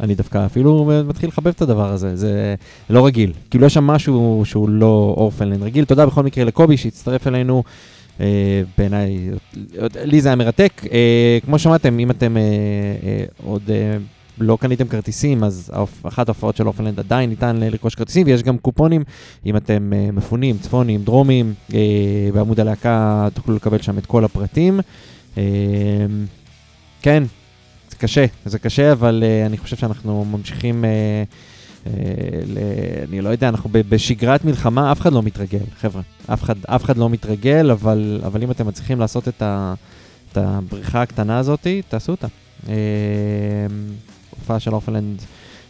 אני 0.00 0.14
דווקא 0.14 0.46
אפילו 0.46 0.90
מתחיל 1.06 1.28
לחבב 1.28 1.46
את 1.46 1.62
הדבר 1.62 1.92
הזה, 1.92 2.16
זה 2.16 2.54
לא 2.90 3.06
רגיל. 3.06 3.32
כאילו 3.50 3.66
יש 3.66 3.74
שם 3.74 3.84
משהו 3.84 4.42
שהוא 4.44 4.68
לא 4.68 5.14
אורפנלנד 5.16 5.62
רגיל. 5.62 5.84
תודה 5.84 6.06
בכל 6.06 6.22
מקרה 6.22 6.44
לקובי 6.44 6.76
שהצטרף 6.76 7.26
אלינו. 7.26 7.62
Uh, 8.18 8.20
בעיניי, 8.78 9.30
לי 10.04 10.20
זה 10.20 10.28
היה 10.28 10.36
מרתק. 10.36 10.82
Uh, 10.84 10.88
כמו 11.44 11.58
שמעתם, 11.58 11.98
אם 11.98 12.10
אתם 12.10 12.36
uh, 12.36 13.40
uh, 13.40 13.46
עוד 13.46 13.62
uh, 13.66 13.70
לא 14.40 14.58
קניתם 14.60 14.88
כרטיסים, 14.88 15.44
אז 15.44 15.70
אחת 16.02 16.28
ההופעות 16.28 16.56
של 16.56 16.66
אופנלנד 16.66 16.98
עדיין 16.98 17.30
ניתן 17.30 17.56
לרכוש 17.56 17.94
כרטיסים, 17.94 18.26
ויש 18.26 18.42
גם 18.42 18.58
קופונים, 18.58 19.04
אם 19.46 19.56
אתם 19.56 19.92
uh, 19.92 20.12
מפונים, 20.12 20.58
צפונים, 20.58 21.02
דרומים, 21.02 21.54
uh, 21.70 21.74
בעמוד 22.34 22.60
הלהקה 22.60 23.28
תוכלו 23.34 23.56
לקבל 23.56 23.78
שם 23.78 23.98
את 23.98 24.06
כל 24.06 24.24
הפרטים. 24.24 24.80
Uh, 25.34 25.38
כן, 27.02 27.22
זה 27.90 27.96
קשה, 27.96 28.24
זה 28.44 28.58
קשה, 28.58 28.92
אבל 28.92 29.24
אני 29.46 29.58
חושב 29.58 29.76
שאנחנו 29.76 30.24
ממשיכים... 30.24 30.84
אה, 30.84 31.92
ל... 32.46 32.58
אני 33.08 33.20
לא 33.20 33.28
יודע, 33.28 33.48
אנחנו 33.48 33.70
בשגרת 33.72 34.44
מלחמה, 34.44 34.92
אף 34.92 35.00
אחד 35.00 35.12
לא 35.12 35.22
מתרגל, 35.22 35.64
חבר'ה. 35.80 36.02
אף 36.32 36.42
אחד, 36.42 36.54
אף 36.66 36.84
אחד 36.84 36.96
לא 36.96 37.10
מתרגל, 37.10 37.70
אבל, 37.70 38.20
אבל 38.26 38.42
אם 38.42 38.50
אתם 38.50 38.66
מצליחים 38.66 39.00
לעשות 39.00 39.28
את, 39.28 39.42
ה, 39.42 39.74
את 40.32 40.36
הבריחה 40.36 41.02
הקטנה 41.02 41.38
הזאת, 41.38 41.66
תעשו 41.88 42.12
אותה. 42.12 42.26
אה, 44.38 44.42
הופעה 44.42 44.60
של 44.60 44.72
אורפלנד, 44.72 45.22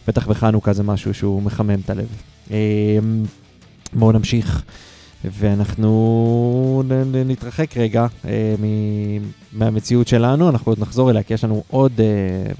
בטח 0.07 0.27
בחנוכה 0.27 0.73
זה 0.73 0.83
משהו 0.83 1.13
שהוא 1.13 1.41
מחמם 1.41 1.79
את 1.85 1.89
הלב. 1.89 2.07
אה, 2.51 2.99
בואו 3.93 4.11
נמשיך. 4.11 4.63
ואנחנו 5.23 6.83
נתרחק 7.25 7.77
רגע 7.77 8.07
אה, 8.25 8.55
מהמציאות 9.53 10.07
שלנו, 10.07 10.49
אנחנו 10.49 10.71
עוד 10.71 10.79
נחזור 10.79 11.09
אליה, 11.09 11.23
כי 11.23 11.33
יש 11.33 11.43
לנו 11.43 11.63
עוד 11.67 11.91
אה, 11.99 12.05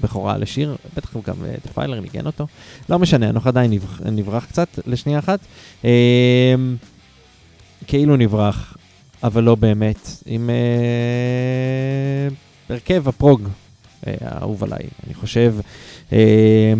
בכורה 0.02 0.38
לשיר, 0.38 0.76
בטח 0.96 1.16
גם 1.26 1.34
אה, 1.44 1.54
דפיילר 1.66 2.00
ניגן 2.00 2.26
אותו. 2.26 2.46
לא 2.88 2.98
משנה, 2.98 3.30
אנחנו 3.30 3.48
עדיין 3.48 3.72
נברח, 4.12 4.44
קצת 4.44 4.68
לשנייה 4.86 5.18
אחת. 5.18 5.40
אה, 5.84 6.54
כאילו 7.86 8.16
נברח, 8.16 8.76
אבל 9.22 9.42
לא 9.42 9.54
באמת, 9.54 10.10
עם 10.26 10.50
אה, 10.50 12.28
הרכב 12.68 13.08
הפרוג 13.08 13.42
אה, 13.44 13.69
האהוב 14.06 14.64
עליי, 14.64 14.82
אני 15.06 15.14
חושב. 15.14 15.54
אה, 16.12 16.72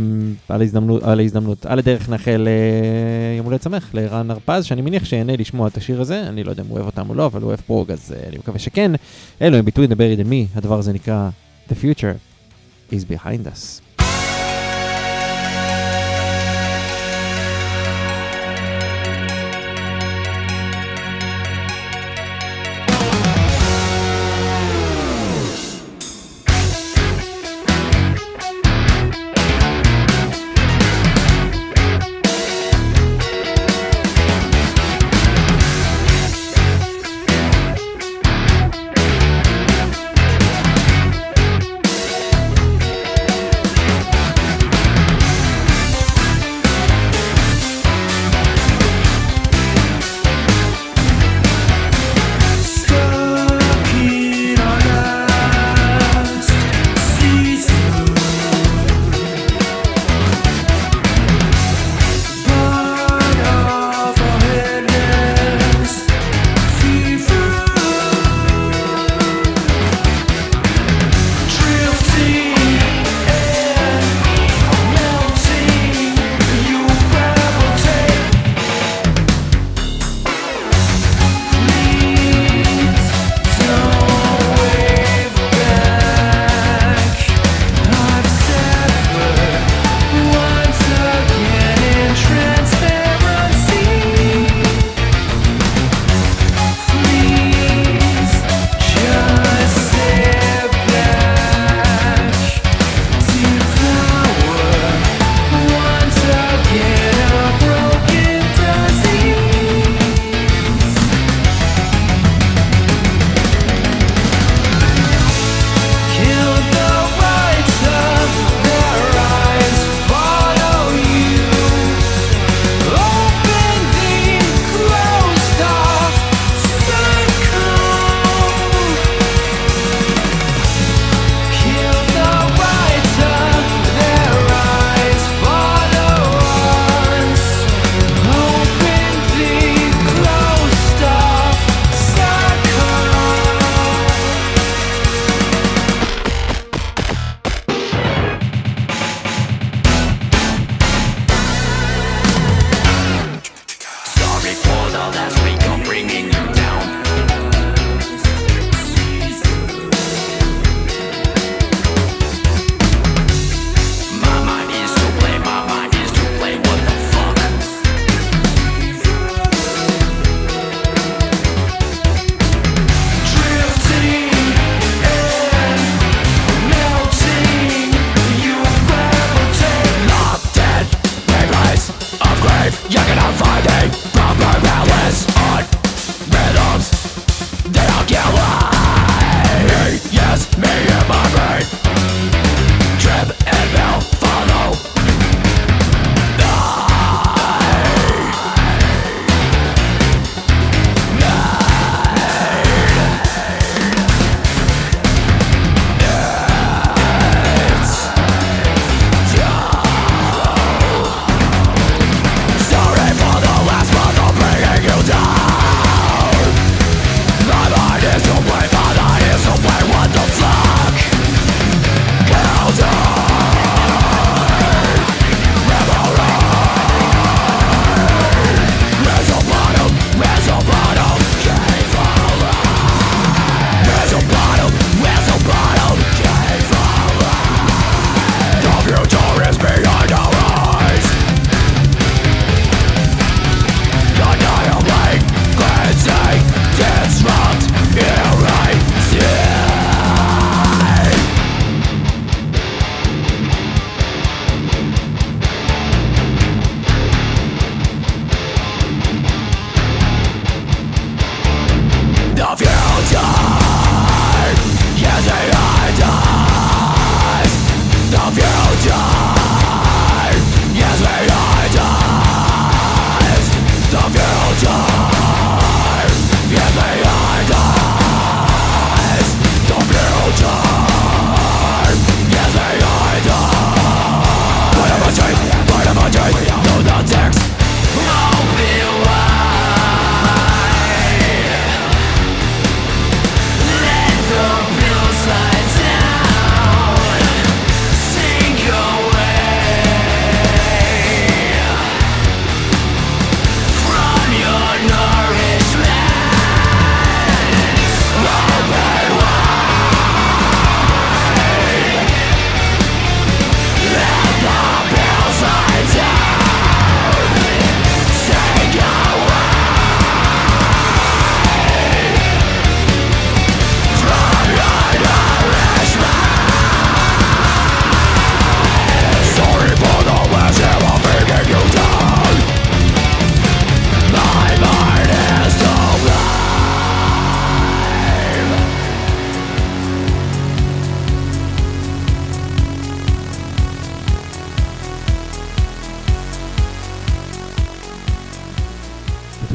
על 0.48 0.60
ההזדמנות, 0.60 1.02
על 1.02 1.20
ההזדמנות. 1.20 1.66
על 1.66 1.78
הדרך 1.78 2.08
נאחל 2.08 2.48
אה, 2.48 3.36
יום 3.36 3.46
הולדת 3.46 3.62
שמח 3.62 3.94
לרן 3.94 4.30
הרפז, 4.30 4.64
שאני 4.64 4.82
מניח 4.82 5.04
שיהנה 5.04 5.36
לשמוע 5.36 5.68
את 5.68 5.76
השיר 5.76 6.00
הזה, 6.00 6.22
אני 6.28 6.44
לא 6.44 6.50
יודע 6.50 6.62
אם 6.62 6.68
הוא 6.68 6.76
אוהב 6.76 6.86
אותם 6.86 7.10
או 7.10 7.14
לא, 7.14 7.26
אבל 7.26 7.42
הוא 7.42 7.48
אוהב 7.48 7.60
פרוג, 7.60 7.90
אז 7.90 8.14
אה, 8.16 8.28
אני 8.28 8.38
מקווה 8.38 8.58
שכן. 8.58 8.92
אלו 9.42 9.56
הם 9.56 9.64
ביטוי 9.64 9.86
The 9.86 9.94
Buried 9.94 10.26
in 10.26 10.32
הדבר 10.54 10.78
הזה 10.78 10.92
נקרא 10.92 11.30
The 11.68 11.72
Future 11.72 12.16
is 12.92 13.04
Behind 13.12 13.46
Us. 13.46 13.89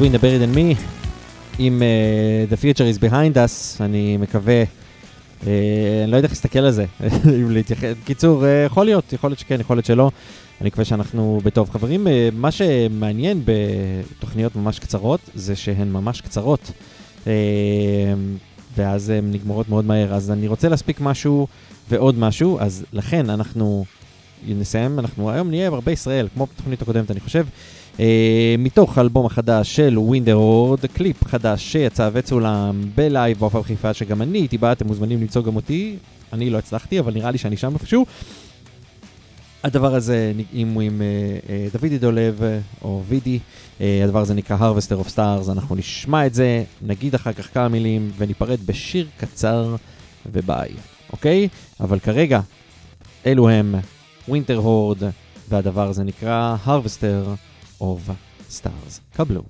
Between 0.06 0.20
the 0.20 0.24
Buried 0.24 0.42
and 0.42 0.56
Me, 0.56 0.80
עם 1.58 1.82
uh, 1.82 2.52
The 2.52 2.56
Future 2.56 2.84
is 2.94 3.10
Behind 3.10 3.36
Us, 3.36 3.80
אני 3.80 4.16
מקווה, 4.16 4.62
uh, 4.62 5.44
אני 6.04 6.10
לא 6.10 6.16
יודע 6.16 6.26
איך 6.26 6.32
להסתכל 6.32 6.58
על 6.58 6.70
זה, 6.70 6.84
אם 7.40 7.50
להתייחס, 7.50 7.94
בקיצור, 8.02 8.42
uh, 8.42 8.46
יכול 8.66 8.86
להיות, 8.86 9.12
יכול 9.12 9.30
להיות 9.30 9.38
שכן, 9.38 9.60
יכול 9.60 9.76
להיות 9.76 9.86
שלא, 9.86 10.10
אני 10.60 10.66
מקווה 10.66 10.84
שאנחנו 10.84 11.40
בטוב. 11.44 11.70
חברים, 11.70 12.06
uh, 12.06 12.10
מה 12.34 12.50
שמעניין 12.50 13.42
בתוכניות 13.44 14.56
ממש 14.56 14.78
קצרות, 14.78 15.20
זה 15.34 15.56
שהן 15.56 15.92
ממש 15.92 16.20
קצרות, 16.20 16.70
uh, 17.24 17.28
ואז 18.76 19.10
הן 19.10 19.30
נגמרות 19.32 19.68
מאוד 19.68 19.84
מהר, 19.84 20.14
אז 20.14 20.30
אני 20.30 20.48
רוצה 20.48 20.68
להספיק 20.68 21.00
משהו 21.00 21.46
ועוד 21.90 22.18
משהו, 22.18 22.60
אז 22.60 22.84
לכן 22.92 23.30
אנחנו 23.30 23.84
נסיים, 24.48 24.98
אנחנו 24.98 25.30
היום 25.30 25.50
נהיה 25.50 25.68
הרבה 25.68 25.92
ישראל, 25.92 26.28
כמו 26.34 26.46
בתוכנית 26.46 26.82
הקודמת 26.82 27.10
אני 27.10 27.20
חושב. 27.20 27.46
אה, 27.96 28.00
מתוך 28.58 28.98
האלבום 28.98 29.26
החדש 29.26 29.76
של 29.76 29.98
Winterhorde, 29.98 30.86
קליפ 30.86 31.24
חדש 31.24 31.72
שיצא 31.72 32.10
וצולם 32.12 32.82
בלייב 32.94 33.38
בהופעה 33.38 33.60
בחיפה, 33.60 33.94
שגם 33.94 34.22
אני 34.22 34.38
הייתי 34.38 34.58
בה, 34.58 34.72
אתם 34.72 34.86
מוזמנים 34.86 35.20
למצוא 35.20 35.42
גם 35.42 35.56
אותי, 35.56 35.96
אני 36.32 36.50
לא 36.50 36.58
הצלחתי, 36.58 37.00
אבל 37.00 37.14
נראה 37.14 37.30
לי 37.30 37.38
שאני 37.38 37.56
שם 37.56 37.74
איפשהו. 37.74 38.06
הדבר 39.64 39.94
הזה, 39.94 40.32
אם 40.54 40.68
הוא 40.74 40.82
עם 40.82 41.00
אה, 41.00 41.74
אה, 41.74 41.78
דוידי 41.78 41.98
דולב 41.98 42.40
או 42.82 43.02
וידי, 43.08 43.38
הדבר 43.80 44.20
הזה 44.20 44.34
נקרא 44.34 44.56
Harvester 44.56 45.06
of 45.06 45.08
Stars, 45.08 45.52
אנחנו 45.52 45.76
נשמע 45.76 46.26
את 46.26 46.34
זה, 46.34 46.64
נגיד 46.82 47.14
אחר 47.14 47.32
כך 47.32 47.54
כמה 47.54 47.68
מילים 47.68 48.10
וניפרד 48.16 48.58
בשיר 48.66 49.06
קצר 49.16 49.76
וביי, 50.32 50.68
אוקיי? 51.12 51.48
אבל 51.80 51.98
כרגע, 51.98 52.40
אלו 53.26 53.48
הם 53.48 53.74
ווינטר 54.28 54.56
הורד, 54.56 54.98
והדבר 55.48 55.88
הזה 55.88 56.04
נקרא 56.04 56.56
Harvester 56.66 57.28
of 57.80 58.12
Stars. 58.50 59.16
קבלו. 59.16 59.42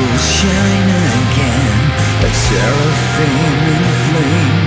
Will 0.00 0.18
shine 0.18 0.88
again 0.88 1.80
like 2.22 2.34
seraphim 2.34 3.68
in 3.74 3.84
flames. 4.06 4.59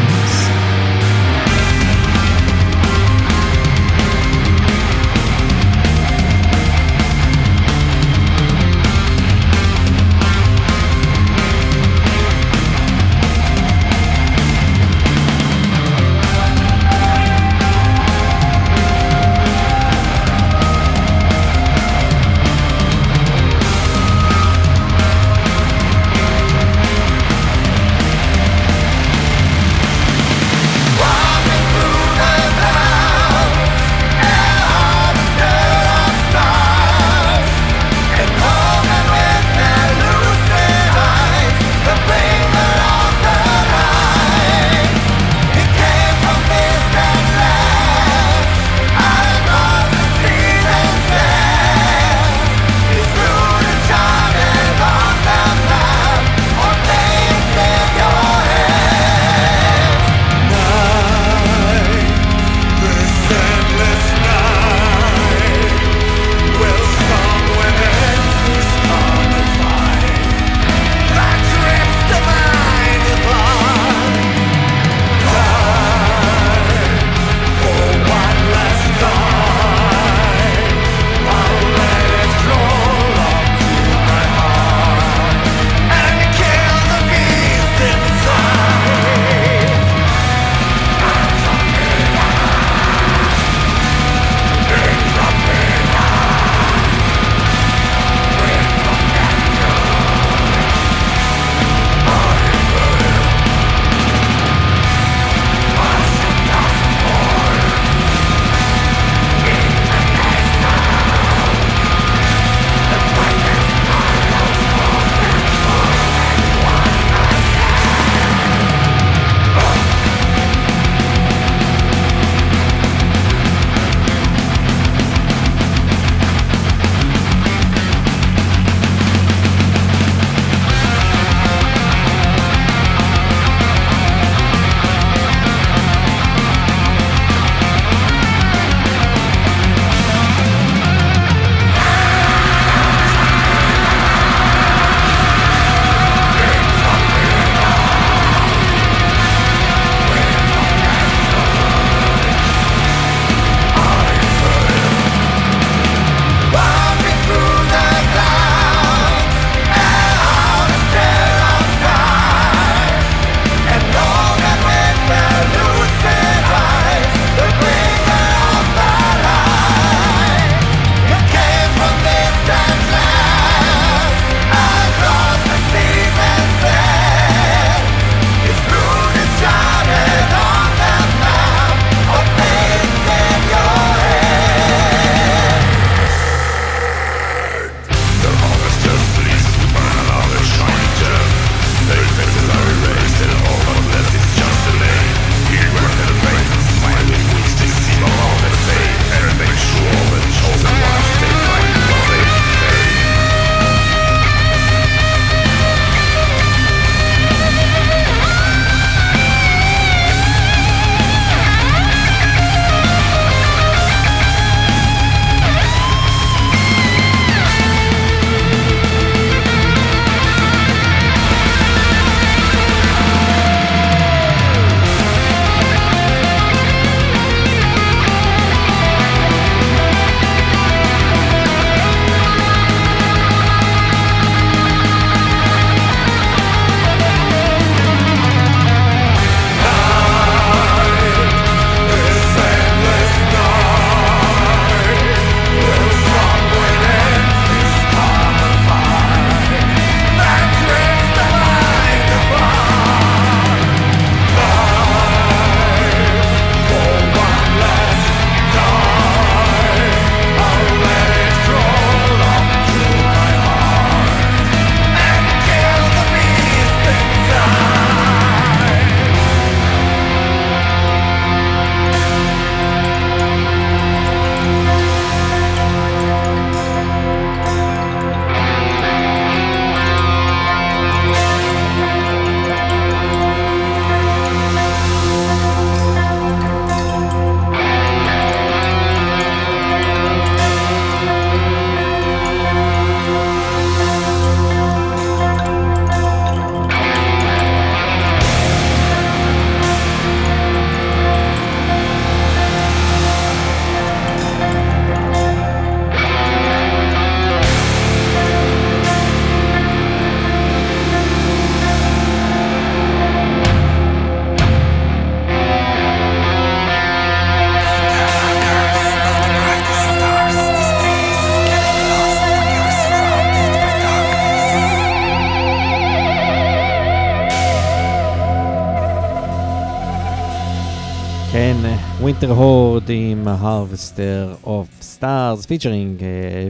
עם 332.96 333.28
Harvester 333.28 334.46
of 334.48 335.00
Stars, 335.00 335.48
featuring 335.48 336.02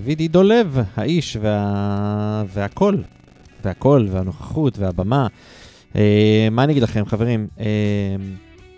וידי 0.04 0.28
דולב, 0.28 0.78
האיש 0.96 1.38
וה... 1.42 2.44
והקול, 2.48 3.04
והקול 3.64 4.08
והנוכחות 4.12 4.78
והבמה. 4.78 5.28
אה, 5.96 6.48
מה 6.52 6.64
אני 6.64 6.72
אגיד 6.72 6.84
לכם, 6.84 7.06
חברים? 7.06 7.48
אה, 7.60 7.66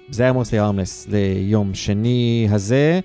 זה 0.10 0.24
היה 0.24 0.34
Mostly 0.34 0.60
Harmless 0.60 1.08
ליום 1.12 1.74
שני 1.74 2.48
הזה. 2.52 3.00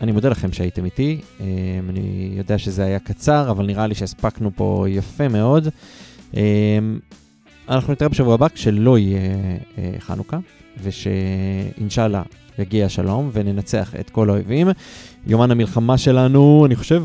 אני 0.00 0.12
מודה 0.12 0.28
לכם 0.28 0.52
שהייתם 0.52 0.84
איתי. 0.84 1.20
אה, 1.40 1.46
אני 1.88 2.30
יודע 2.36 2.58
שזה 2.58 2.84
היה 2.84 2.98
קצר, 2.98 3.50
אבל 3.50 3.66
נראה 3.66 3.86
לי 3.86 3.94
שהספקנו 3.94 4.50
פה 4.54 4.86
יפה 4.88 5.28
מאוד. 5.28 5.68
אה, 6.36 6.78
אנחנו 7.68 7.92
נתראה 7.92 8.08
בשבוע 8.08 8.34
הבא 8.34 8.48
כשלא 8.48 8.98
יהיה 8.98 9.20
אה, 9.78 9.92
חנוכה, 9.98 10.38
ושאינשאללה 10.82 12.22
יגיע 12.60 12.86
השלום 12.86 13.30
וננצח 13.32 13.94
את 14.00 14.10
כל 14.10 14.30
האויבים. 14.30 14.68
יומן 15.26 15.50
המלחמה 15.50 15.98
שלנו, 15.98 16.66
אני 16.66 16.76
חושב, 16.76 17.04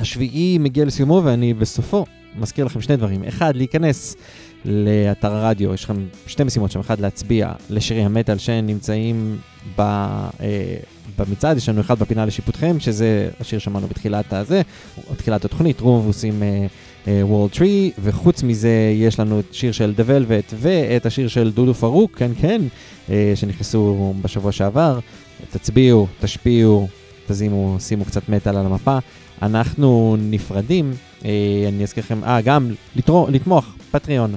השביעי 0.00 0.58
מגיע 0.58 0.84
לסיומו 0.84 1.22
ואני 1.24 1.54
בסופו 1.54 2.04
מזכיר 2.38 2.64
לכם 2.64 2.80
שני 2.80 2.96
דברים. 2.96 3.24
אחד, 3.24 3.56
להיכנס 3.56 4.16
לאתר 4.64 5.32
הרדיו, 5.32 5.74
יש 5.74 5.84
לכם 5.84 6.06
שתי 6.26 6.44
משימות 6.44 6.70
שם, 6.70 6.80
אחד 6.80 7.00
להצביע 7.00 7.52
לשירי 7.70 8.02
המטאל 8.02 8.38
שנמצאים 8.38 9.38
ב, 9.76 9.80
אה, 9.80 10.76
במצעד, 11.18 11.56
יש 11.56 11.68
לנו 11.68 11.80
אחד 11.80 11.98
בפינה 11.98 12.26
לשיפוטכם, 12.26 12.80
שזה 12.80 13.28
השיר 13.40 13.58
שמענו 13.58 13.86
בתחילת 13.86 14.32
הזה, 14.32 14.62
בתחילת 15.12 15.44
התוכנית, 15.44 15.80
רום 15.80 15.98
מבוסים 15.98 16.42
World 17.06 17.50
War 17.50 17.63
Three, 17.63 17.90
וחוץ 17.98 18.42
מזה 18.42 18.92
יש 18.94 19.20
לנו 19.20 19.40
את 19.40 19.44
שיר 19.52 19.72
של 19.72 19.94
The 19.96 20.02
Velvet 20.08 20.54
ואת 20.54 21.06
השיר 21.06 21.28
של 21.28 21.52
דודו 21.54 21.74
פרוק, 21.74 22.18
כן 22.18 22.30
כן, 22.40 22.62
אה, 23.10 23.32
שנכנסו 23.34 24.14
בשבוע 24.22 24.52
שעבר. 24.52 24.98
תצביעו, 25.50 26.06
תשפיעו, 26.20 26.88
תשימו, 27.26 27.76
שימו 27.80 28.04
קצת 28.04 28.28
מטאל 28.28 28.56
על 28.56 28.66
המפה. 28.66 28.98
אנחנו 29.42 30.16
נפרדים, 30.18 30.92
אה, 31.24 31.30
אני 31.68 31.82
אזכיר 31.82 32.04
לכם, 32.04 32.24
אה, 32.24 32.40
גם 32.40 32.70
לתרום, 32.96 33.30
לתמוך, 33.30 33.64
Patreon 33.90 34.34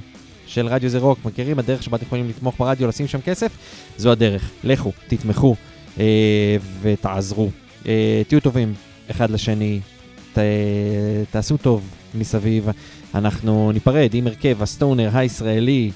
של 0.48 0.68
רדיו 0.68 0.90
זה 0.90 1.00
רוק, 1.00 1.20
מכירים? 1.26 1.60
הדרך 1.60 1.84
שבה 1.84 1.98
אתם 1.98 2.06
יכולים 2.06 2.30
לתמוך 2.30 2.56
ברדיו, 2.60 2.88
לשים 2.88 3.08
שם 3.08 3.22
כסף, 3.22 3.52
זו 3.98 4.12
הדרך. 4.12 4.50
לכו, 4.64 4.92
תתמכו 5.08 5.56
אה, 6.00 6.58
ותעזרו. 6.82 7.50
אה, 7.88 8.22
תהיו 8.28 8.40
טובים 8.40 8.74
אחד 9.12 9.30
לשני, 9.30 9.80
ת, 10.38 10.42
תעשו 11.32 11.58
טוב 11.58 11.90
מסביב. 12.16 12.68
אנחנו 13.16 13.72
ניפרד 13.72 14.10
עם 14.14 14.28
הרכב 14.28 14.62
הסטונר 14.62 15.10
הישראלי, 15.14 15.92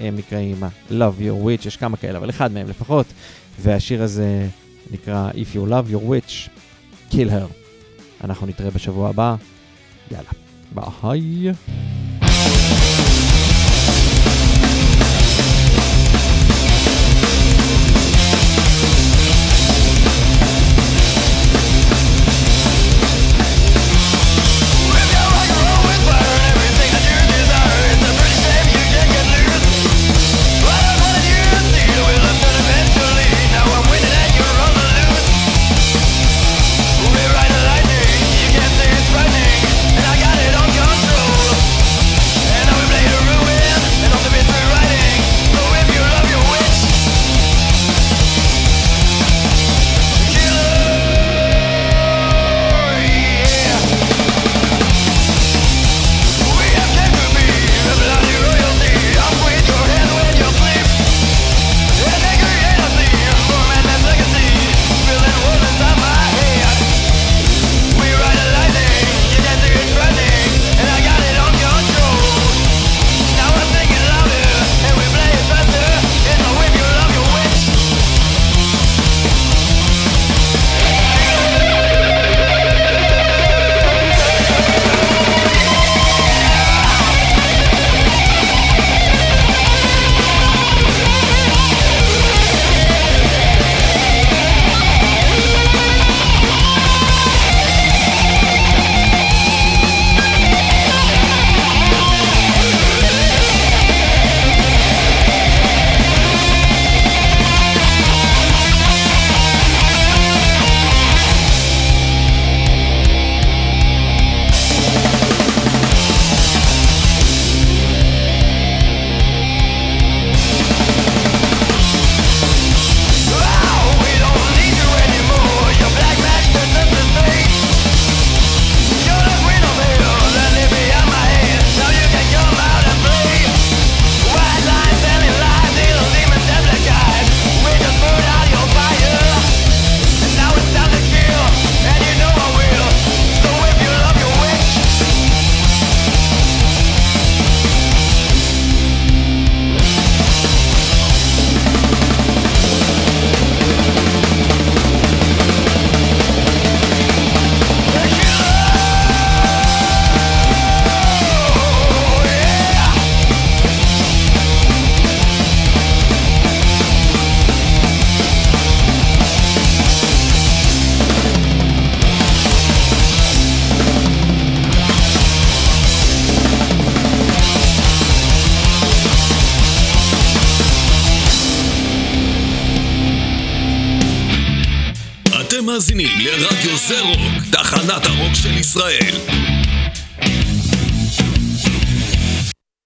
הם 0.00 0.16
נקראים 0.16 0.62
Love 0.90 1.20
Your 1.20 1.46
Witch, 1.46 1.66
יש 1.66 1.76
כמה 1.76 1.96
כאלה, 1.96 2.18
אבל 2.18 2.30
אחד 2.30 2.52
מהם 2.52 2.68
לפחות, 2.68 3.06
והשיר 3.60 4.02
הזה 4.02 4.46
נקרא 4.90 5.30
If 5.30 5.56
You 5.56 5.70
Love 5.70 5.94
Your 5.94 6.08
Witch, 6.10 6.48
Kill 7.10 7.28
Her. 7.28 7.52
אנחנו 8.24 8.46
נתראה 8.46 8.70
בשבוע 8.70 9.08
הבא, 9.08 9.34
יאללה, 10.10 10.30
ביי. 10.72 11.52